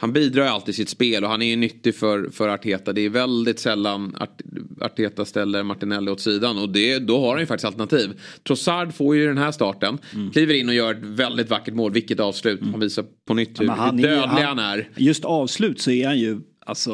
[0.00, 2.92] han bidrar ju alltid sitt spel och han är ju nyttig för, för Arteta.
[2.92, 4.40] Det är väldigt sällan Art,
[4.80, 8.20] Arteta ställer Martinelli åt sidan och det, då har han ju faktiskt alternativ.
[8.46, 10.30] Trossard får ju den här starten, mm.
[10.30, 11.92] kliver in och gör ett väldigt vackert mål.
[11.92, 12.60] Vilket avslut.
[12.60, 12.72] Mm.
[12.72, 14.88] Han visar på nytt hur, ja, hur dödlig han, han är.
[14.96, 16.92] Just avslut så är han ju alltså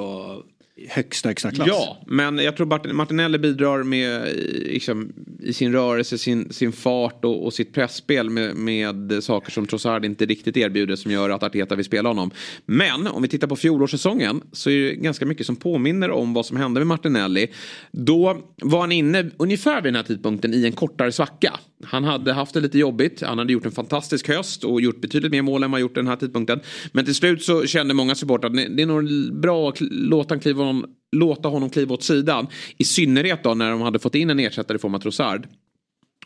[0.88, 1.68] högsta, högsta klass.
[1.68, 7.44] Ja, men jag tror Martinelli bidrar med liksom, i sin rörelse, sin, sin fart och,
[7.44, 11.74] och sitt pressspel med, med saker som Trossard inte riktigt erbjuder som gör att Arteta
[11.74, 12.30] vill spela honom.
[12.66, 16.46] Men om vi tittar på fjolårssäsongen så är det ganska mycket som påminner om vad
[16.46, 17.46] som hände med Martinelli.
[17.90, 21.60] Då var han inne ungefär vid den här tidpunkten i en kortare svacka.
[21.84, 23.22] Han hade haft det lite jobbigt.
[23.22, 26.06] Han hade gjort en fantastisk höst och gjort betydligt mer mål än vad gjort den
[26.06, 26.60] här tidpunkten.
[26.92, 30.40] Men till slut så kände många supportrar att det är nog bra att låta honom
[30.40, 30.86] kliva, honom,
[31.16, 32.46] låta honom kliva åt sidan.
[32.78, 35.48] I synnerhet då när de hade fått in en ersättare i form av Trossard.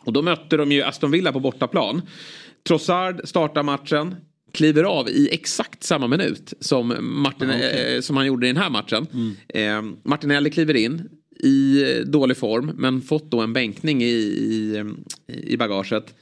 [0.05, 2.01] Och då mötte de ju Aston Villa på bortaplan.
[2.67, 4.15] Trossard startar matchen.
[4.53, 7.61] Kliver av i exakt samma minut som, Martin, okay.
[7.61, 9.07] eh, som han gjorde i den här matchen.
[9.13, 9.35] Mm.
[9.49, 11.09] Eh, Martinelli kliver in
[11.43, 14.83] i dålig form men fått då en bänkning i, i,
[15.27, 16.15] i bagaget.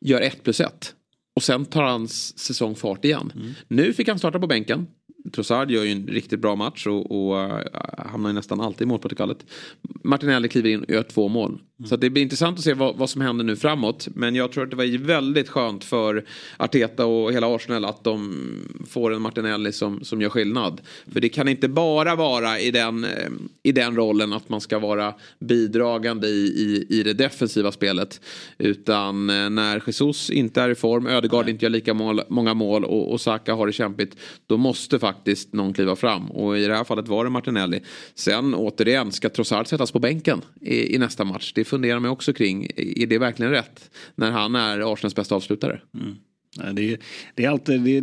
[0.00, 0.94] Gör 1 plus 1.
[1.36, 3.32] Och sen tar hans säsong fart igen.
[3.36, 3.52] Mm.
[3.68, 4.86] Nu fick han starta på bänken.
[5.32, 7.58] Trossard gör ju en riktigt bra match och, och uh,
[7.98, 9.46] hamnar ju nästan alltid i målprotokollet.
[10.04, 11.60] Martinelli kliver in och gör två mål.
[11.78, 11.88] Mm.
[11.88, 14.08] Så det blir intressant att se vad, vad, som händer nu framåt.
[14.14, 16.24] Men jag tror att det var väldigt skönt för
[16.56, 18.46] Arteta och hela Arsenal att de
[18.88, 20.80] får en Martinelli som, som gör skillnad.
[21.12, 23.28] För det kan inte bara vara i den, eh,
[23.62, 28.20] i den rollen att man ska vara bidragande i, i, i det defensiva spelet.
[28.58, 32.84] Utan eh, när Jesus inte är i form, Ödegaard inte gör lika mål, många mål
[32.84, 34.16] och, och Saka har det kämpigt.
[34.46, 36.30] Då måste faktiskt någon kliva fram.
[36.30, 37.80] Och i det här fallet var det Martinelli.
[38.14, 41.52] Sen återigen, ska Trossard sättas på bänken i, i nästa match?
[41.54, 42.68] Det funderar man också kring.
[42.76, 43.90] Är det verkligen rätt?
[44.14, 45.80] När han är Arsenals bästa avslutare.
[45.94, 46.14] Mm.
[46.74, 46.98] Det är,
[47.34, 48.02] det är alltid det är,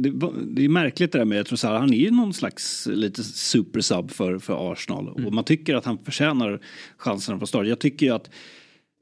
[0.56, 1.80] det är märkligt det där med Trossard.
[1.80, 5.08] Han är ju någon slags lite supersub för, för Arsenal.
[5.08, 5.26] Mm.
[5.26, 6.60] Och man tycker att han förtjänar
[6.98, 7.68] chansen på start.
[7.68, 8.30] Jag tycker ju att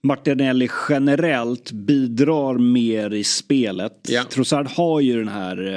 [0.03, 4.07] Martinelli generellt bidrar mer i spelet.
[4.09, 4.23] Ja.
[4.23, 5.67] Trossard har ju den här,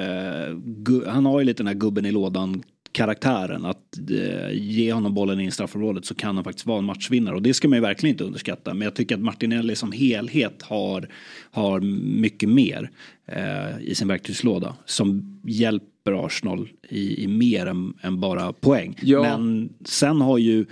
[0.89, 3.65] uh, han har ju lite den här gubben i lådan karaktären.
[3.65, 7.35] Att eh, ge honom bollen in i straffområdet så kan han faktiskt vara en matchvinnare.
[7.35, 8.75] Och det ska man ju verkligen inte underskatta.
[8.75, 11.09] Men jag tycker att Martinelli som helhet har,
[11.51, 11.81] har
[12.21, 12.91] mycket mer
[13.27, 14.77] eh, i sin verktygslåda.
[14.85, 18.99] Som hjälper Arsenal i, i mer än, än bara poäng.
[19.03, 19.23] Ja.
[19.23, 20.67] Men sen har ju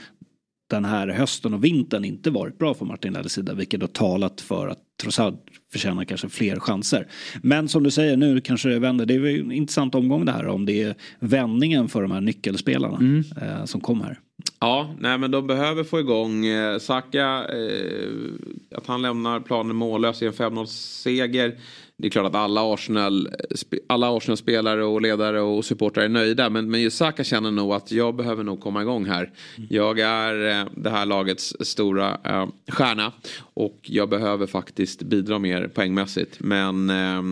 [0.71, 3.55] den här hösten och vintern inte varit bra för Martinellis sida.
[3.55, 5.35] Vilket har talat för att Trossard
[5.73, 7.07] förtjänar kanske fler chanser.
[7.43, 9.07] Men som du säger nu kanske det vänder.
[9.07, 12.97] Det är en intressant omgång det här om det är vändningen för de här nyckelspelarna
[12.97, 13.25] mm.
[13.43, 14.19] eh, som kommer här.
[14.61, 17.45] Ja, nej men de behöver få igång eh, Saka.
[17.49, 18.09] Eh,
[18.77, 21.59] att han lämnar planen mållös i en 5-0 seger
[22.01, 23.29] det är klart att alla Arsenal,
[23.87, 26.51] alla Arsenal-spelare och ledare och supportrar är nöjda.
[26.51, 29.31] Men, men just Saka känner nog att jag behöver nog komma igång här.
[29.69, 33.13] Jag är eh, det här lagets stora eh, stjärna.
[33.55, 36.37] Och jag behöver faktiskt bidra mer poängmässigt.
[36.41, 37.23] Men eh,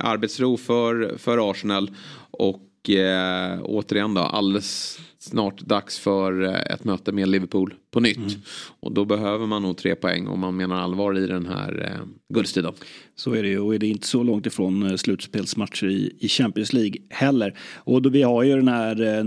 [0.00, 1.90] arbetsro för, för Arsenal.
[2.30, 8.16] Och eh, återigen då, alldeles snart dags för eh, ett möte med Liverpool på nytt.
[8.16, 8.30] Mm.
[8.80, 12.06] Och då behöver man nog tre poäng om man menar allvar i den här eh,
[12.34, 12.72] guldstriden.
[13.16, 16.28] Så är det ju och är det inte så långt ifrån eh, slutspelsmatcher i, i
[16.28, 17.58] Champions League heller.
[17.76, 19.24] Och då vi har ju den här eh,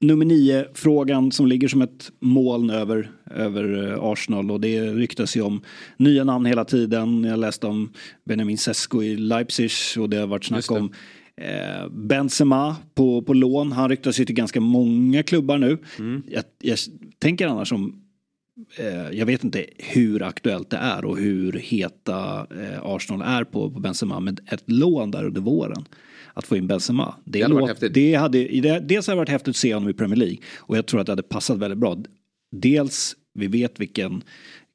[0.00, 5.36] nummer nio frågan som ligger som ett moln över, över eh, Arsenal och det ryktas
[5.36, 5.62] ju om
[5.96, 7.24] nya namn hela tiden.
[7.24, 7.92] Jag läste om
[8.24, 10.92] Benjamin Sesko i Leipzig och det har varit snack om
[11.40, 15.78] Eh, Benzema på, på lån, han ryktas ju till ganska många klubbar nu.
[15.98, 16.22] Mm.
[16.28, 16.78] Jag, jag,
[17.18, 18.02] tänker annars om,
[18.78, 23.70] eh, jag vet inte hur aktuellt det är och hur heta eh, Arsenal är på,
[23.70, 25.84] på Benzema, men ett lån där under våren.
[26.34, 27.14] Att få in Benzema.
[27.24, 29.74] Det, det hade låt, varit det hade, det, dels hade det varit häftigt att se
[29.74, 31.96] honom i Premier League och jag tror att det hade passat väldigt bra.
[32.52, 34.22] Dels, vi vet vilken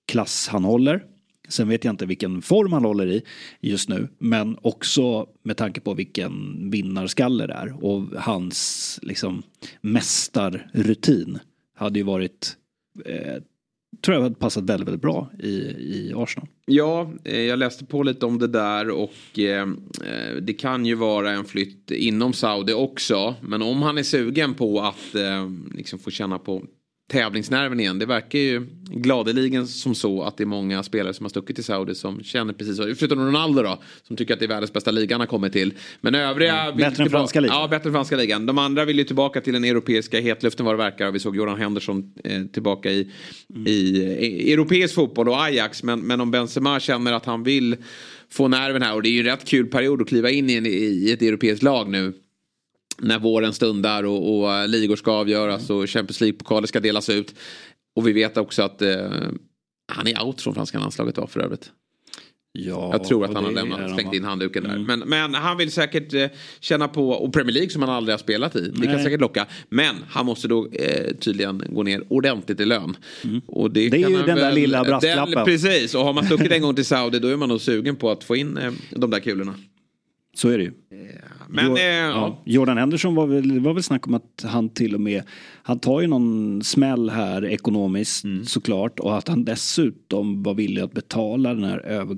[0.08, 1.04] klass han håller.
[1.48, 3.24] Sen vet jag inte vilken form han håller i
[3.62, 4.08] just nu.
[4.18, 7.86] Men också med tanke på vilken vinnarskalle det är.
[7.86, 9.44] Och hans liksom
[9.82, 11.40] mästarrutin
[11.76, 12.58] hade ju varit
[13.06, 13.44] eh,
[14.04, 16.48] tror jag hade passat väldigt, väldigt bra i, i Arsenal.
[16.66, 19.68] Ja, eh, jag läste på lite om det där och eh,
[20.06, 23.36] eh, det kan ju vara en flytt inom Saudi också.
[23.42, 26.64] Men om han är sugen på att eh, liksom få känna på
[27.12, 28.00] tävlingsnerven igen.
[28.00, 31.66] Det verkar ju gladeligen som så att det är många spelare som har stuckit till
[31.66, 32.96] Saudi som känner precis så.
[32.96, 35.74] Förutom Ronaldo då, som tycker att det är världens bästa liga han har kommit till.
[36.02, 36.62] Men övriga...
[36.62, 36.78] Mm.
[36.78, 37.58] Bättre än franska ligan.
[37.58, 38.46] Ja, bättre än franska ligan.
[38.46, 41.12] De andra vill ju tillbaka till den europeiska hetluften vad det verkar.
[41.12, 43.12] Vi såg Jordan Henderson eh, tillbaka i,
[43.56, 43.68] mm.
[43.68, 45.84] i, i, europeisk fotboll och Ajax.
[45.84, 47.76] Men, men om Benzema känner att han vill
[48.30, 50.54] få nerven här och det är ju en rätt kul period att kliva in i,
[50.54, 52.14] en, i ett europeiskt lag nu
[52.98, 57.36] när våren stundar och, och ligor ska avgöras och Champions League-pokaler ska delas ut.
[57.96, 59.12] Och vi vet också att eh,
[59.92, 61.72] han är out från franska landslaget då för övrigt.
[62.60, 64.76] Ja, Jag tror att han har lämnat, slängt in handduken där.
[64.76, 64.84] Mm.
[64.84, 66.28] Men, men han vill säkert eh,
[66.60, 68.70] känna på, och Premier League som han aldrig har spelat i.
[68.76, 69.48] Det kan säkert locka.
[69.70, 72.98] Men han måste då eh, tydligen gå ner ordentligt i lön.
[73.46, 74.02] Och det, Mm.
[74.02, 75.46] Det är ju den där lilla brasklappen.
[75.46, 78.12] Precis, och har man stuckit en gång till Saudi då är man nog sugen på
[78.12, 79.54] att få in eh, de där kulorna.
[80.36, 80.72] Så är det ju.
[81.50, 82.42] Men Jo- eh, ja.
[82.46, 85.24] Jordan Henderson var väl, var väl snack om att han till och med,
[85.64, 88.46] han tar ju någon smäll här ekonomiskt Mm.
[88.46, 92.18] såklart och att han dessutom var villig att betala den här över,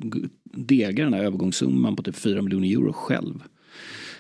[0.54, 3.44] dega den här övergångssumman på typ 4 miljoner euro själv.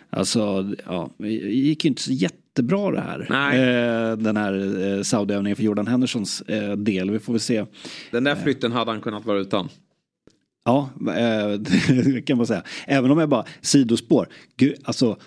[0.09, 3.19] Alltså, ja, det gick ju inte så jättebra det här.
[4.11, 7.11] Eh, den här eh, Saudiövningen för Jordan Hendersons eh, del.
[7.11, 7.65] Vi får väl se.
[8.11, 9.69] Den där flytten hade han kunnat vara utan.
[10.65, 11.51] Ja, eh,
[12.13, 12.63] det kan man säga.
[12.87, 14.27] Även om jag bara sidospår.
[14.57, 15.17] Gud, alltså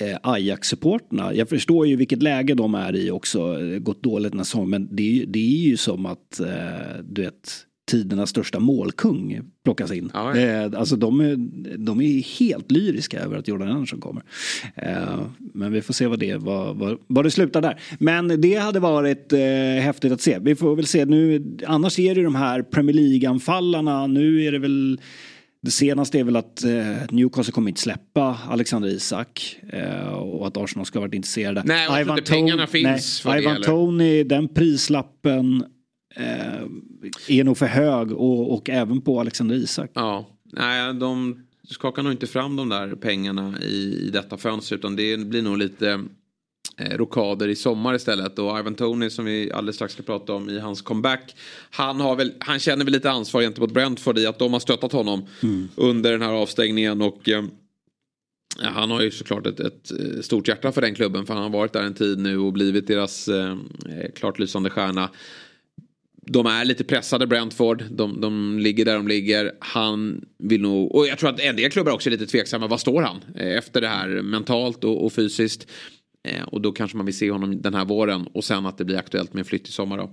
[0.00, 3.56] eh, Ajax-supporterna, jag förstår ju vilket läge de är i också.
[3.80, 4.70] Gått dåligt den här säsongen.
[4.70, 7.50] Men det är, ju- det är ju som att, eh, du vet,
[7.88, 10.10] tidernas största målkung plockas in.
[10.14, 10.64] Ja, ja.
[10.64, 11.36] Eh, alltså de är,
[11.76, 14.22] de är helt lyriska över att Jordan Andersson kommer.
[14.74, 17.80] Eh, men vi får se vad det, vad, vad, vad det slutar där.
[17.98, 19.38] Men det hade varit eh,
[19.82, 20.38] häftigt att se.
[20.38, 21.56] Vi får väl se nu.
[21.66, 24.06] Annars är det de här Premier League-anfallarna.
[24.06, 25.00] Nu är det väl
[25.60, 26.70] det senaste är väl att eh,
[27.10, 31.62] Newcastle kommer inte släppa Alexander Isak eh, och att Arsenal ska ha varit intresserade.
[31.64, 33.62] Nej, och jag tror inte pengarna finns nej, Ivan.
[33.62, 35.64] Tony, den prislappen
[37.28, 39.90] är nog för hög och, och även på Alexander Isak.
[39.94, 44.96] Ja, nej, de skakar nog inte fram de där pengarna i, i detta fönster utan
[44.96, 46.04] det blir nog lite
[46.78, 48.38] eh, rokader i sommar istället.
[48.38, 51.34] Och Ivan Tony som vi alldeles strax ska prata om i hans comeback.
[51.70, 54.92] Han, har väl, han känner väl lite ansvar gentemot Brentford i att de har stöttat
[54.92, 55.26] honom
[55.76, 57.02] under den här avstängningen.
[57.02, 57.44] Och eh,
[58.60, 61.50] han har ju såklart ett, ett eh, stort hjärta för den klubben för han har
[61.50, 63.56] varit där en tid nu och blivit deras eh,
[63.88, 65.10] eh, klart lysande stjärna.
[66.30, 67.84] De är lite pressade Brentford.
[67.90, 69.52] De, de ligger där de ligger.
[69.58, 72.66] Han vill nog, och jag tror att en del klubbar också är lite tveksamma.
[72.66, 75.66] Vad står han eh, efter det här mentalt och, och fysiskt?
[76.28, 78.84] Eh, och då kanske man vill se honom den här våren och sen att det
[78.84, 80.10] blir aktuellt med en flytt i sommar då.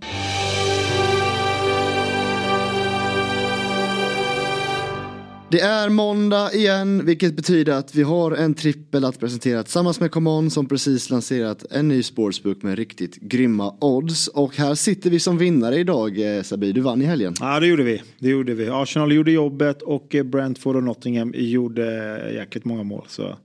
[5.56, 10.12] Det är måndag igen, vilket betyder att vi har en trippel att presentera tillsammans med
[10.12, 14.28] ComeOn som precis lanserat en ny sportsbook med riktigt grymma odds.
[14.28, 16.74] Och här sitter vi som vinnare idag, eh, Sabir.
[16.74, 17.34] Du vann i helgen.
[17.40, 18.02] Ja, det gjorde vi.
[18.20, 18.70] Det gjorde vi.
[18.70, 23.06] Arsenal gjorde jobbet och eh, Brentford och Nottingham gjorde eh, jäkligt många mål.
[23.08, 23.36] Så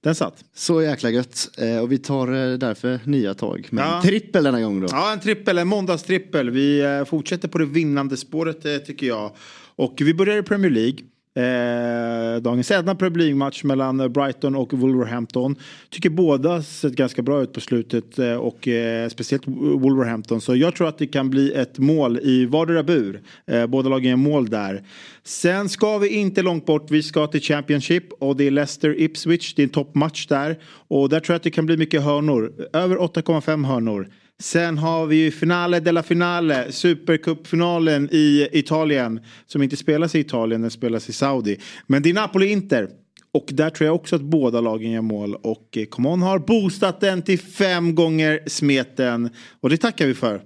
[0.00, 0.44] den satt.
[0.54, 1.48] Så jäkla gött.
[1.82, 3.66] Och vi tar därför nya tag.
[3.70, 3.96] med Ja.
[3.96, 4.86] en trippel denna gång då.
[4.90, 6.50] Ja, en trippel, en måndagstrippel.
[6.50, 9.30] Vi fortsätter på det vinnande spåret tycker jag.
[9.76, 10.98] Och vi börjar i Premier League.
[11.38, 15.56] Eh, dagens enda Premier League-match mellan Brighton och Wolverhampton.
[15.90, 20.40] Tycker båda sett ganska bra ut på slutet eh, och eh, speciellt Wolverhampton.
[20.40, 23.20] Så jag tror att det kan bli ett mål i vardera bur.
[23.46, 24.82] Eh, båda lagen gör mål där.
[25.24, 26.90] Sen ska vi inte långt bort.
[26.90, 29.54] Vi ska till Championship och det är Leicester Ipswich.
[29.54, 30.58] Det är en toppmatch där.
[30.88, 32.52] Och där tror jag att det kan bli mycket hörnor.
[32.72, 34.08] Över 8,5 hörnor.
[34.42, 39.20] Sen har vi ju Finale della Finale, Supercupfinalen i Italien.
[39.46, 41.58] Som inte spelas i Italien, den spelas i Saudi.
[41.86, 42.88] Men det är Napoli-Inter.
[43.32, 45.34] Och där tror jag också att båda lagen gör mål.
[45.34, 49.30] Och eh, har boostat den till fem gånger smeten.
[49.60, 50.42] Och det tackar vi för.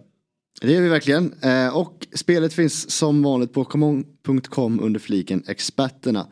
[0.62, 1.32] Det gör vi verkligen.
[1.42, 6.26] Eh, och spelet finns som vanligt på common.com under fliken experterna.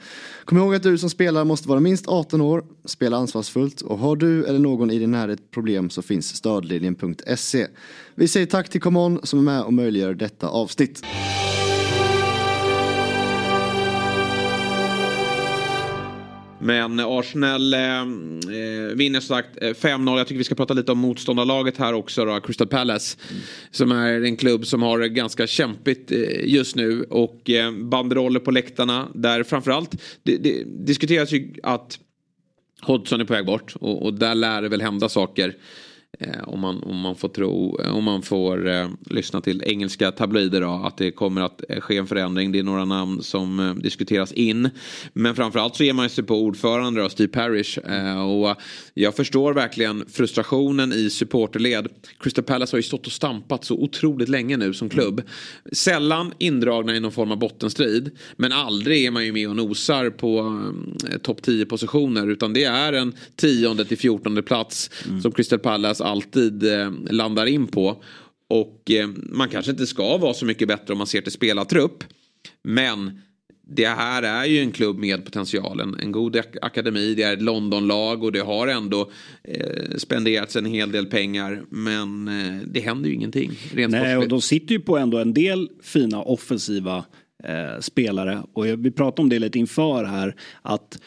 [0.45, 4.17] Kom ihåg att du som spelar måste vara minst 18 år, spela ansvarsfullt och har
[4.17, 7.67] du eller någon i din närhet problem så finns stödlinjen.se.
[8.15, 11.03] Vi säger tack till Common som är med och möjliggör detta avsnitt.
[16.63, 18.07] Men Arsenal eh, eh,
[18.95, 20.19] vinner som sagt eh, 5-0.
[20.19, 23.19] Jag tycker vi ska prata lite om motståndarlaget här också då, Crystal Palace.
[23.71, 27.03] Som är en klubb som har det ganska kämpigt eh, just nu.
[27.03, 29.09] Och eh, banderoller på läktarna.
[29.15, 31.99] Där framförallt det, det diskuteras ju att
[32.81, 33.75] Hodgson är på väg bort.
[33.81, 35.57] Och, och där lär det väl hända saker.
[36.19, 40.13] Eh, om, man, om man får tro, eh, om man får eh, lyssna till engelska
[40.13, 42.53] tabloider då, att det kommer att eh, ske en förändring.
[42.53, 44.71] Det är några namn som eh, diskuteras in.
[45.13, 47.79] Men framförallt så ger man sig på ordförande då, Steve Parish.
[47.79, 48.57] Eh, och
[48.95, 51.89] jag förstår verkligen frustrationen i supporterled.
[52.21, 55.23] Crystal Palace har ju stått och stampat så otroligt länge nu som klubb.
[55.73, 58.11] Sällan indragna i någon form av bottenstrid.
[58.37, 60.63] Men aldrig är man ju med och nosar på
[61.11, 62.31] eh, topp 10 positioner.
[62.31, 64.91] Utan det är en tionde till fjortonde plats
[65.23, 68.03] som Crystal Palace alltid eh, landar in på.
[68.49, 72.05] Och eh, man kanske inte ska vara så mycket bättre om man ser till spelartrupp.
[72.63, 73.21] Men
[73.73, 75.81] det här är ju en klubb med potential.
[75.81, 79.11] En, god ak- akademi, det är ett Londonlag och det har ändå
[79.45, 81.63] eh, spenderats en hel del pengar.
[81.71, 85.35] Men eh, det händer ju ingenting rent Nej, och de sitter ju på ändå en
[85.35, 87.05] del fina offensiva
[87.45, 88.43] eh, spelare.
[88.53, 90.37] Och vi pratade om det lite inför här.
[90.63, 90.99] Att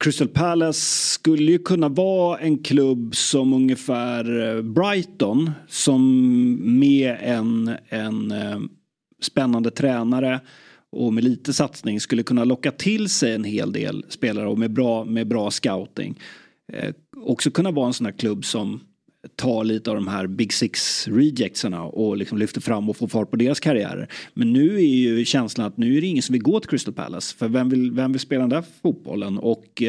[0.00, 0.80] Crystal Palace
[1.12, 5.50] skulle ju kunna vara en klubb som ungefär eh, Brighton.
[5.68, 8.58] Som med en, en eh,
[9.22, 10.40] spännande tränare
[10.92, 14.72] och med lite satsning skulle kunna locka till sig en hel del spelare och med
[14.72, 16.18] bra, med bra scouting.
[16.72, 18.80] Eh, också kunna vara en sån här klubb som
[19.36, 23.30] tar lite av de här Big Six rejectsarna och liksom lyfter fram och får fart
[23.30, 24.08] på deras karriärer.
[24.34, 26.94] Men nu är ju känslan att nu är det ingen som vill gå till Crystal
[26.94, 27.36] Palace.
[27.36, 29.38] För vem vill, vem vill spela den där fotbollen?
[29.38, 29.82] Och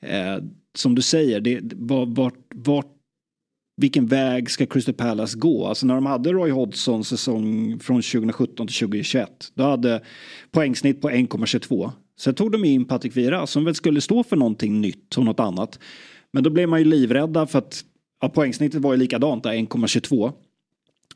[0.00, 0.42] eh,
[0.76, 1.60] som du säger, det,
[2.06, 2.90] vart, vart,
[3.80, 5.66] vilken väg ska Crystal Palace gå?
[5.66, 9.30] Alltså när de hade Roy Hodgson säsong från 2017 till 2021.
[9.54, 10.00] Då hade
[10.50, 11.90] poängsnitt på 1,22.
[12.20, 15.40] Sen tog de in Patrik Vira som väl skulle stå för någonting nytt och något
[15.40, 15.78] annat.
[16.32, 17.84] Men då blev man ju livrädda för att
[18.24, 20.32] ja, poängsnittet var ju likadant, 1,22.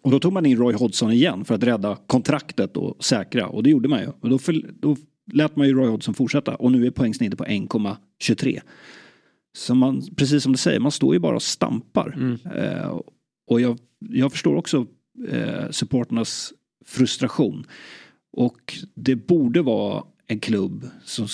[0.03, 3.47] Och då tog man in Roy Hodgson igen för att rädda kontraktet och säkra.
[3.47, 4.09] Och det gjorde man ju.
[4.21, 4.97] Och då, för, då
[5.33, 6.55] lät man ju Roy Hodgson fortsätta.
[6.55, 8.61] Och nu är poängsnittet på 1,23.
[9.57, 12.15] Så man, precis som du säger, man står ju bara och stampar.
[12.17, 12.39] Mm.
[12.57, 13.01] Eh,
[13.47, 14.87] och jag, jag förstår också
[15.29, 16.53] eh, supporternas
[16.85, 17.67] frustration.
[18.33, 21.29] Och det borde vara en klubb som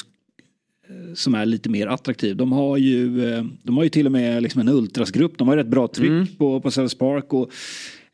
[1.15, 2.37] som är lite mer attraktiv.
[2.37, 5.39] De har ju, eh, de har ju till och med liksom en ultrasgrupp.
[5.39, 6.27] De har rätt bra tryck mm.
[6.27, 7.33] på, på Sellers Park.
[7.33, 7.51] Och,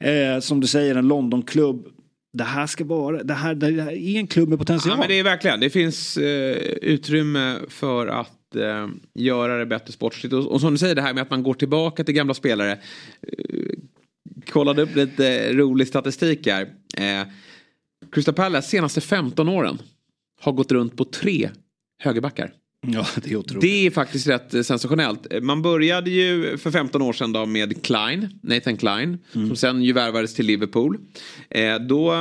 [0.06, 1.86] eh, som du säger en Londonklubb.
[2.32, 4.94] Det här ska vara, det här, det här är en klubb med potential.
[4.94, 9.92] Ja men det är verkligen, det finns eh, utrymme för att eh, göra det bättre
[9.92, 10.34] sportsligt.
[10.34, 12.72] Och, och, som du säger det här med att man går tillbaka till gamla spelare.
[12.72, 12.78] Eh,
[14.50, 16.62] kollade upp lite rolig statistik här.
[16.96, 17.28] Eh,
[18.12, 19.78] Crystal Palace senaste 15 åren
[20.40, 21.50] har gått runt på tre
[22.00, 22.52] högerbackar.
[22.86, 23.62] Ja, det är otroligt.
[23.62, 25.42] Det är faktiskt rätt eh, sensationellt.
[25.42, 29.46] Man började ju för 15 år sedan då med Klein, Nathan Klein, mm.
[29.46, 30.98] som sen ju värvades till Liverpool.
[31.50, 32.12] Eh, då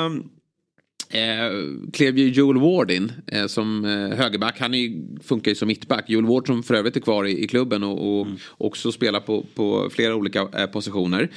[1.11, 1.51] Eh,
[1.93, 4.59] klev ju Joel Ward in eh, som eh, högerback.
[4.59, 4.91] Han är,
[5.23, 6.09] funkar ju som mittback.
[6.09, 8.37] Joel Ward som för övrigt är kvar i, i klubben och, och mm.
[8.57, 11.29] också spelar på, på flera olika eh, positioner.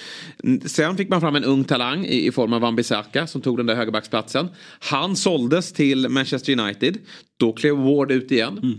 [0.66, 3.56] Sen fick man fram en ung talang i, i form av Van Bissaka som tog
[3.56, 4.48] den där högerbacksplatsen.
[4.78, 6.98] Han såldes till Manchester United.
[7.36, 8.58] Då klev Ward ut igen.
[8.62, 8.78] Mm.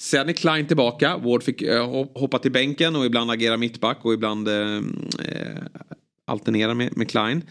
[0.00, 1.16] Sen är Klein tillbaka.
[1.16, 4.76] Ward fick eh, hoppa till bänken och ibland agera mittback och ibland eh,
[5.24, 5.62] eh
[6.26, 7.42] alternera med, med Klein.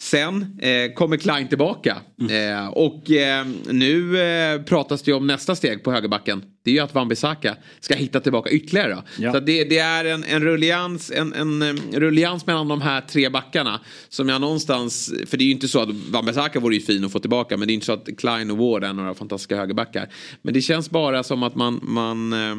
[0.00, 1.96] Sen eh, kommer Klein tillbaka.
[2.20, 2.56] Mm.
[2.56, 6.42] Eh, och eh, nu eh, pratas det om nästa steg på högerbacken.
[6.64, 9.02] Det är ju att Wan-Bissaka ska hitta tillbaka ytterligare.
[9.18, 9.32] Ja.
[9.32, 13.28] Så det, det, är en, en rullians, en, en, en rullians mellan de här tre
[13.28, 13.80] backarna.
[14.08, 17.12] Som jag någonstans, för det är ju inte så att Wan-Bissaka vore ju fin att
[17.12, 17.56] få tillbaka.
[17.56, 20.08] Men det är inte så att Klein och Ward är några fantastiska högerbackar.
[20.42, 22.56] Men det känns bara som att man, man eh,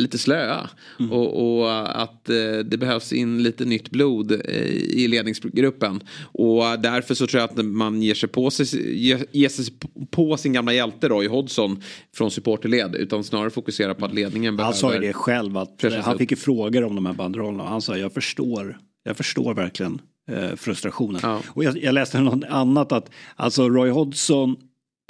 [0.00, 0.70] lite slöa.
[0.98, 1.12] Mm.
[1.12, 6.00] Och, och, att eh, det behövs in lite nytt blod eh, i ledningsgruppen.
[6.32, 9.64] Och därför så tror jag att man ger sig på, sig, ger, ger sig
[10.10, 11.82] på sin gamla hjälte Roy Hodgson
[12.16, 12.94] från supporterled.
[12.94, 14.72] Utan snarare fokusera på att ledningen behöver...
[14.72, 17.64] Han sa ju det själv att han fick ju frågor om de här banderollerna.
[17.64, 21.20] Han sa jag förstår, jag förstår verkligen eh, frustrationen.
[21.22, 21.40] Ja.
[21.48, 24.56] Och jag, jag, läste något annat att alltså Roy Hodgson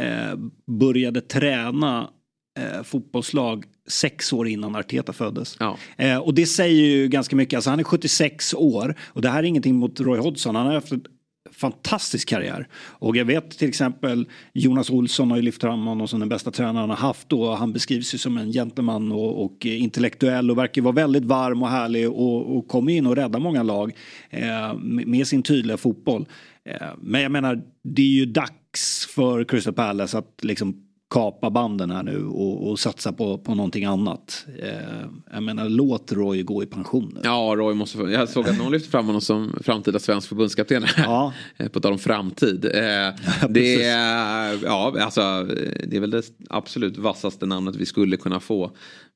[0.02, 0.38] eh,
[0.78, 2.10] började träna
[2.58, 5.56] eh, fotbollslag sex år innan Arteta föddes.
[5.60, 5.78] Ja.
[5.96, 7.56] Eh, och det säger ju ganska mycket.
[7.56, 10.54] Alltså han är 76 år och det här är ingenting mot Roy Hodgson.
[10.54, 11.04] Han har haft en
[11.52, 12.68] fantastisk karriär.
[12.74, 16.50] Och jag vet till exempel Jonas Olsson har ju lyft fram honom som den bästa
[16.50, 20.58] tränaren han har haft och han beskrivs ju som en gentleman och, och intellektuell och
[20.58, 23.92] verkar vara väldigt varm och härlig och, och kommer in och räddar många lag
[24.30, 26.26] eh, med sin tydliga fotboll.
[26.64, 31.90] Eh, men jag menar, det är ju dags för Crystal Palace att liksom kapa banden
[31.90, 34.46] här nu och, och satsa på, på någonting annat.
[34.62, 37.18] Eh, jag menar låt Roy gå i pension.
[37.22, 40.84] Ja, Roy måste få, Jag såg att någon lyfte fram honom som framtida svensk förbundskapten.
[40.96, 41.32] Ja.
[41.72, 42.64] på tal om framtid.
[42.64, 42.70] Eh,
[43.48, 45.42] det, är, ja, alltså,
[45.86, 48.70] det är väl det absolut vassaste namnet vi skulle kunna få.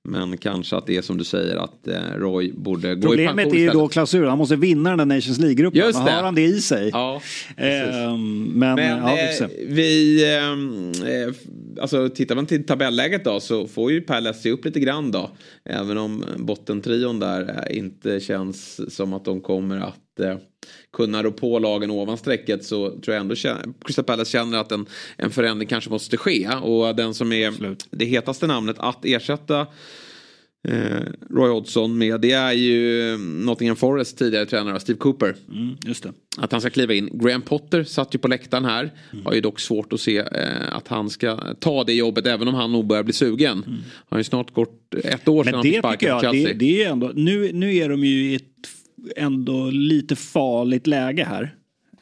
[0.08, 3.50] Men kanske att det är som du säger att eh, Roy borde gå Problemet i
[3.50, 5.80] pension är ju då klausuren, han måste vinna den där Nations League-gruppen.
[5.80, 6.12] Just det.
[6.12, 6.90] Har han det i sig?
[6.92, 7.20] Ja,
[7.56, 11.34] eh, men, men ja, eh, vi, ehm, eh,
[11.80, 15.30] alltså tittar man till tabelläget då så får ju Palace se upp lite grann då.
[15.64, 20.36] Även om bottentrion där eh, inte känns som att de kommer att eh,
[20.92, 23.34] kunna rå på lagen ovan strecket så tror jag ändå
[23.84, 24.86] Crystal Palace känner att en,
[25.16, 26.48] en förändring kanske måste ske.
[26.62, 27.86] Och den som är Absolut.
[27.90, 29.60] det hetaste namnet att ersätta
[30.68, 35.36] eh, Roy Hodgson med det är ju Nottingham Forest tidigare tränare Steve Cooper.
[35.52, 36.12] Mm, just det.
[36.38, 37.10] Att han ska kliva in.
[37.12, 38.92] Graham Potter satt ju på läktaren här.
[39.12, 39.26] Mm.
[39.26, 42.54] Har ju dock svårt att se eh, att han ska ta det jobbet även om
[42.54, 43.52] han nog börjar bli sugen.
[43.52, 43.78] Mm.
[43.94, 46.48] Han har ju snart gått ett år sedan han fick sparken Chelsea.
[46.48, 48.42] Det, det är ändå, nu, nu är de ju i ett
[49.16, 51.54] ändå lite farligt läge här.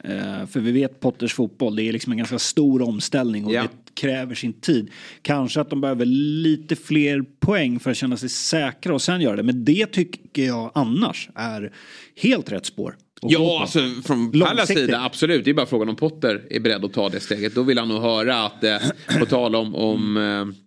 [0.09, 3.63] Uh, för vi vet Potters fotboll, det är liksom en ganska stor omställning och yeah.
[3.65, 4.91] det kräver sin tid.
[5.21, 9.35] Kanske att de behöver lite fler poäng för att känna sig säkra och sen göra
[9.35, 9.43] det.
[9.43, 11.73] Men det tycker jag annars är
[12.15, 12.95] helt rätt spår.
[13.21, 15.45] Ja, alltså från Pallas sida absolut.
[15.45, 17.55] Det är bara frågan om Potter är beredd att ta det steget.
[17.55, 18.77] Då vill han nog höra att, eh,
[19.19, 20.64] på tal om, om eh,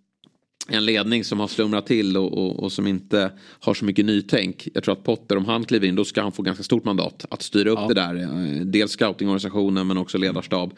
[0.69, 4.67] en ledning som har slumrat till och, och, och som inte har så mycket nytänk.
[4.73, 7.25] Jag tror att Potter, om han kliver in, då ska han få ganska stort mandat
[7.29, 8.15] att styra upp det där.
[8.15, 10.73] Eh, Dels scoutingorganisationen men också ledarstab.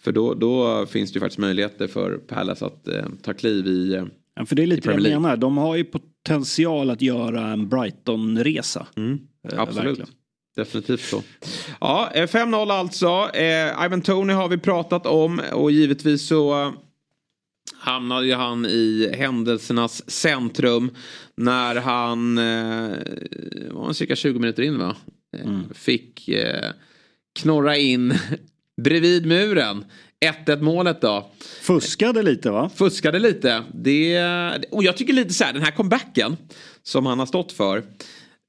[0.00, 3.94] För då, då finns det ju faktiskt möjligheter för Pallas att eh, ta kliv i...
[3.94, 5.36] Eh, Ja, för det är lite det jag menar.
[5.36, 8.86] De har ju potential att göra en Brighton-resa.
[8.96, 9.86] Eh, Absolut.
[9.88, 10.10] verkligen.
[10.56, 11.22] Definitivt så.
[11.80, 13.30] Ja, eh, 5-0 alltså.
[13.34, 16.72] Eh, Ivan Tony har vi pratat om och givetvis så
[17.82, 20.90] hamnade ju han i händelsernas centrum
[21.36, 22.96] när han, eh,
[23.70, 24.96] var han cirka 20 minuter in va?
[25.36, 26.70] Eh, Fick eh,
[27.40, 28.14] knorra in
[28.82, 29.84] bredvid muren.
[30.46, 31.30] 1-1 målet då.
[31.60, 32.70] Fuskade lite va?
[32.74, 33.64] Fuskade lite.
[33.74, 34.18] Det,
[34.70, 36.36] och jag tycker lite så här, den här comebacken
[36.82, 37.82] som han har stått för.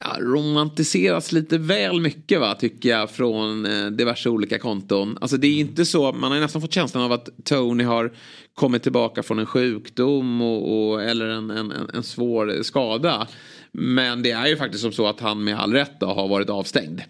[0.05, 5.17] Ja, romantiseras lite väl mycket va, tycker jag från eh, diverse olika konton.
[5.21, 8.13] Alltså det är inte så, man har nästan fått känslan av att Tony har
[8.53, 13.27] kommit tillbaka från en sjukdom och, och, eller en, en, en, svår skada.
[13.71, 16.49] Men det är ju faktiskt som så att han med all rätt då har varit
[16.49, 17.01] avstängd.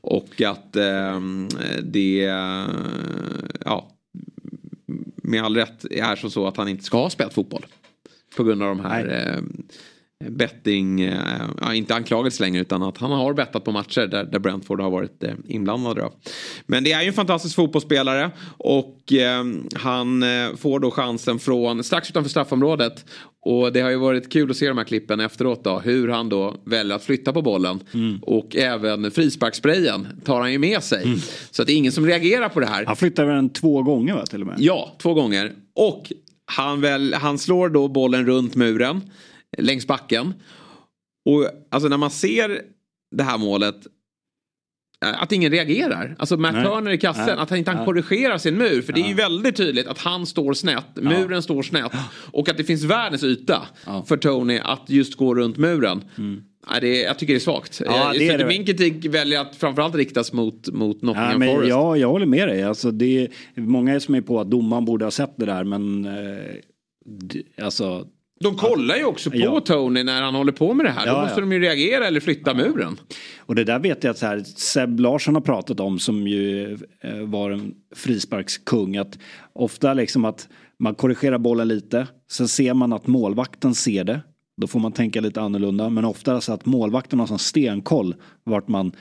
[0.00, 1.48] Och att ehm,
[1.82, 2.66] det, eh,
[3.64, 3.90] ja,
[5.16, 7.66] med all rätt är som så att han inte ska ha spelat fotboll.
[8.36, 9.42] På grund av de här eh,
[10.28, 14.38] betting, eh, ja, inte anklagelse längre utan att han har bettat på matcher där, där
[14.38, 16.00] Brentford har varit eh, inblandade.
[16.00, 16.12] Då.
[16.66, 19.44] Men det är ju en fantastisk fotbollsspelare och eh,
[19.74, 23.04] han eh, får då chansen från strax utanför straffområdet.
[23.42, 25.78] Och det har ju varit kul att se de här klippen efteråt då.
[25.78, 27.80] Hur han då väljer att flytta på bollen.
[28.22, 31.16] Och även frisparkssprayen tar han ju med sig.
[31.50, 32.84] Så att det är ingen som reagerar på det här.
[32.86, 34.56] Han flyttade den två gånger va till och med?
[34.58, 35.52] Ja, två gånger.
[35.74, 36.12] Och
[36.46, 39.00] han, väl, han slår då bollen runt muren.
[39.58, 40.34] Längs backen.
[41.24, 42.62] Och alltså när man ser
[43.16, 43.76] det här målet.
[45.04, 46.16] eh, Att ingen reagerar.
[46.18, 46.64] Alltså Matt Nej.
[46.64, 47.26] Turner i kassen.
[47.26, 47.36] Nej.
[47.38, 48.82] Att han inte han korrigerar sin mur.
[48.82, 50.84] För det är ju väldigt tydligt att han står snett.
[50.96, 51.92] Muren står snett.
[52.32, 53.62] Och att det finns världens yta.
[54.06, 56.04] För Tony att just gå runt muren.
[56.70, 57.80] Nej, det är, jag tycker det är svagt.
[57.80, 57.94] Mm.
[57.94, 58.46] Ja, det är det.
[58.46, 61.68] Min kritik väljer att framförallt riktas mot, mot Ja, Nottingham men Forest.
[61.68, 62.62] ja, jag håller med dig.
[62.62, 63.22] Alltså, det
[63.54, 68.06] är många som är på att domaren borde ha sett det där men eh, alltså
[68.44, 69.60] De kollar ju också på Ja.
[69.60, 71.06] Tony när han håller på med det här.
[71.06, 71.40] Ja, Då måste ja.
[71.40, 72.96] de ju reagera eller flytta muren.
[73.38, 76.72] Och det där vet jag att så här, Seb Larsson har pratat om som ju
[77.00, 78.96] eh, var en frisparkskung.
[78.96, 79.18] Att
[79.52, 82.06] ofta liksom att man korrigerar bollen lite.
[82.30, 84.20] Sen ser man att målvakten ser det.
[84.56, 85.88] Då får man tänka lite annorlunda.
[85.90, 88.14] Men ofta så att målvakten har sån stenkoll
[88.44, 88.92] vart man,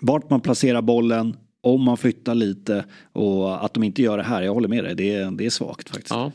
[0.00, 1.36] vart man placerar bollen.
[1.60, 4.42] Om man flyttar lite och att de inte gör det här.
[4.42, 4.94] Jag håller med dig.
[4.94, 6.10] Det är, det är svagt faktiskt.
[6.10, 6.32] Ja.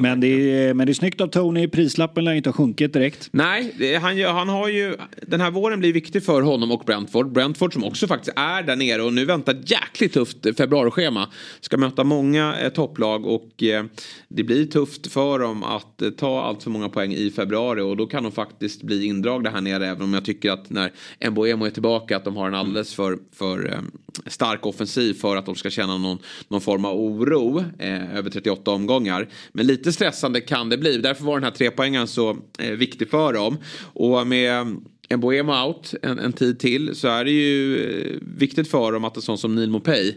[0.00, 1.68] Men, det är, men det är snyggt av Tony.
[1.68, 3.28] Prislappen lär inte ha sjunkit direkt.
[3.32, 4.96] Nej, det, han, gör- han har ju...
[5.26, 7.32] Den här våren blir viktig för honom och Brentford.
[7.32, 11.28] Brentford som också faktiskt är där nere och nu väntar jäkligt tufft februarischema.
[11.60, 13.84] Ska möta många eh, topplag och eh,
[14.28, 17.96] det blir tufft för dem att eh, ta allt för många poäng i februari och
[17.96, 20.90] då kan de faktiskt bli indragna här nere även om jag tycker att när
[21.30, 23.80] Mboemo är tillbaka att de har en alldeles för, för eh,
[24.26, 28.70] stark offensiv för att de ska känna någon, någon form av oro eh, över 38
[28.70, 29.28] omgångar.
[29.52, 30.98] Men lite stressande kan det bli.
[30.98, 33.58] Därför var den här trepoängaren så eh, viktig för dem.
[33.82, 34.76] Och med
[35.12, 39.04] en Boemo out en, en tid till så är det ju eh, viktigt för dem
[39.04, 40.14] att en sån som Neil Mopay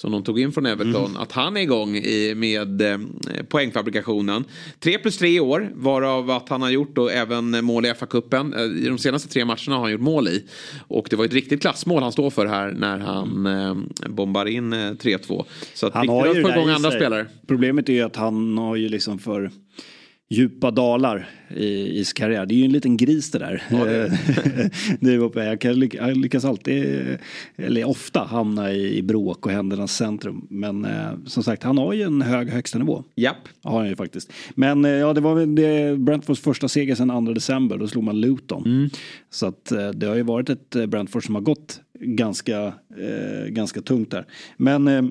[0.00, 2.98] som de tog in från Everton, att han är igång i, med eh,
[3.48, 4.44] poängfabrikationen.
[4.80, 8.54] 3 plus 3 år, varav att han har gjort då även mål i FA-cupen.
[8.54, 10.44] Eh, I de senaste tre matcherna har han gjort mål i.
[10.88, 14.72] Och det var ett riktigt klassmål han står för här när han eh, bombar in
[14.72, 15.44] eh, 3-2.
[15.74, 17.26] Så att Han har ju att få igång andra spelare.
[17.46, 19.50] Problemet är ju att han har ju liksom för
[20.30, 22.46] djupa dalar i, i sin karriär.
[22.46, 23.62] Det är ju en liten gris det där.
[25.00, 25.44] det är uppe.
[25.44, 27.06] Jag, kan, jag lyckas alltid,
[27.56, 30.46] eller ofta, hamna i, i bråk och händernas centrum.
[30.50, 33.04] Men eh, som sagt, han har ju en hög högsta nivå.
[33.14, 33.48] Japp.
[33.62, 34.32] Har han ju faktiskt.
[34.54, 37.78] Men eh, ja, det var väl det, Brentfords första seger sedan 2 december.
[37.78, 38.90] Då slog man Luton.
[39.30, 42.66] Så att eh, det har ju varit ett eh, Brentford som har gått ganska,
[42.98, 44.24] eh, ganska tungt där.
[44.56, 45.02] Men eh,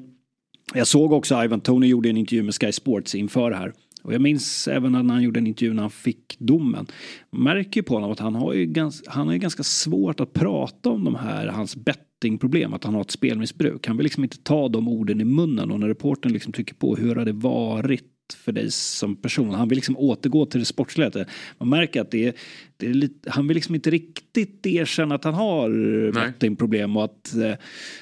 [0.74, 3.74] jag såg också Ivan Tony gjorde en intervju med Sky Sports inför det här.
[4.08, 6.88] Och jag minns även när han gjorde en intervju när han fick domen.
[7.32, 10.20] Man märker ju på honom att han har ju ganska, han har ju ganska svårt
[10.20, 13.88] att prata om de här, hans bettingproblem, att han har ett spelmissbruk.
[13.88, 16.96] Han vill liksom inte ta de orden i munnen och när reportern liksom trycker på
[16.96, 19.54] hur har det varit för dig som person.
[19.54, 21.12] Han vill liksom återgå till det sportsliga.
[21.58, 22.34] Man märker att det är,
[22.78, 25.70] det är lite, han vill liksom inte riktigt erkänna att han har
[26.12, 27.54] bettingproblem och att eh,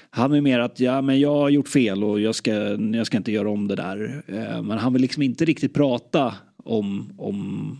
[0.10, 2.52] han är mer att ja men jag har gjort fel och jag ska,
[2.94, 4.24] jag ska inte göra om det där.
[4.28, 7.72] Eh, men han vill liksom inte riktigt prata om, om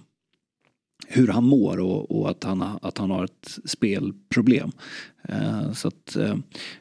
[1.08, 4.72] hur han mår och, och, att, han, att han har ett spelproblem.
[5.30, 6.36] Eh, så att eh,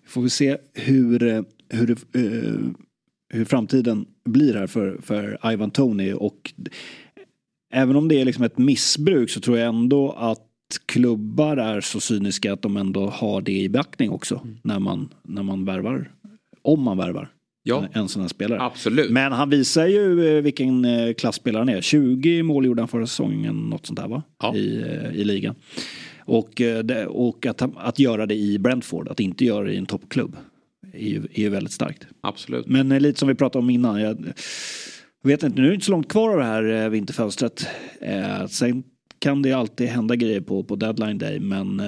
[0.07, 2.61] får vi se hur, hur, eh,
[3.35, 6.53] hur framtiden blir här för, för Ivan Tony och
[7.73, 10.41] även om det är liksom ett missbruk så tror jag ändå att
[10.87, 14.57] klubbar är så cyniska att de ändå har det i beaktning också mm.
[14.63, 16.11] när, man, när man värvar.
[16.63, 17.31] Om man värvar
[17.63, 17.85] ja.
[17.93, 18.63] en sån här spelare.
[18.63, 19.11] Absolut.
[19.11, 21.81] Men han visar ju eh, vilken eh, klassspelare han är.
[21.81, 24.23] 20 mål gjorde han förra säsongen, något sånt där va?
[24.43, 24.55] Ja.
[24.55, 25.55] I, eh, i ligan.
[26.27, 26.63] Och,
[27.09, 30.37] och att, att göra det i Brentford, att inte göra det i en toppklubb.
[30.95, 32.07] Är ju, är ju väldigt starkt.
[32.21, 32.67] Absolut.
[32.67, 34.01] Men lite som vi pratade om innan.
[34.01, 34.35] Jag
[35.23, 37.67] vet inte, nu är det inte så långt kvar av det här vinterfönstret.
[38.49, 38.83] sen
[39.19, 41.83] kan det alltid hända grejer på, på deadline day men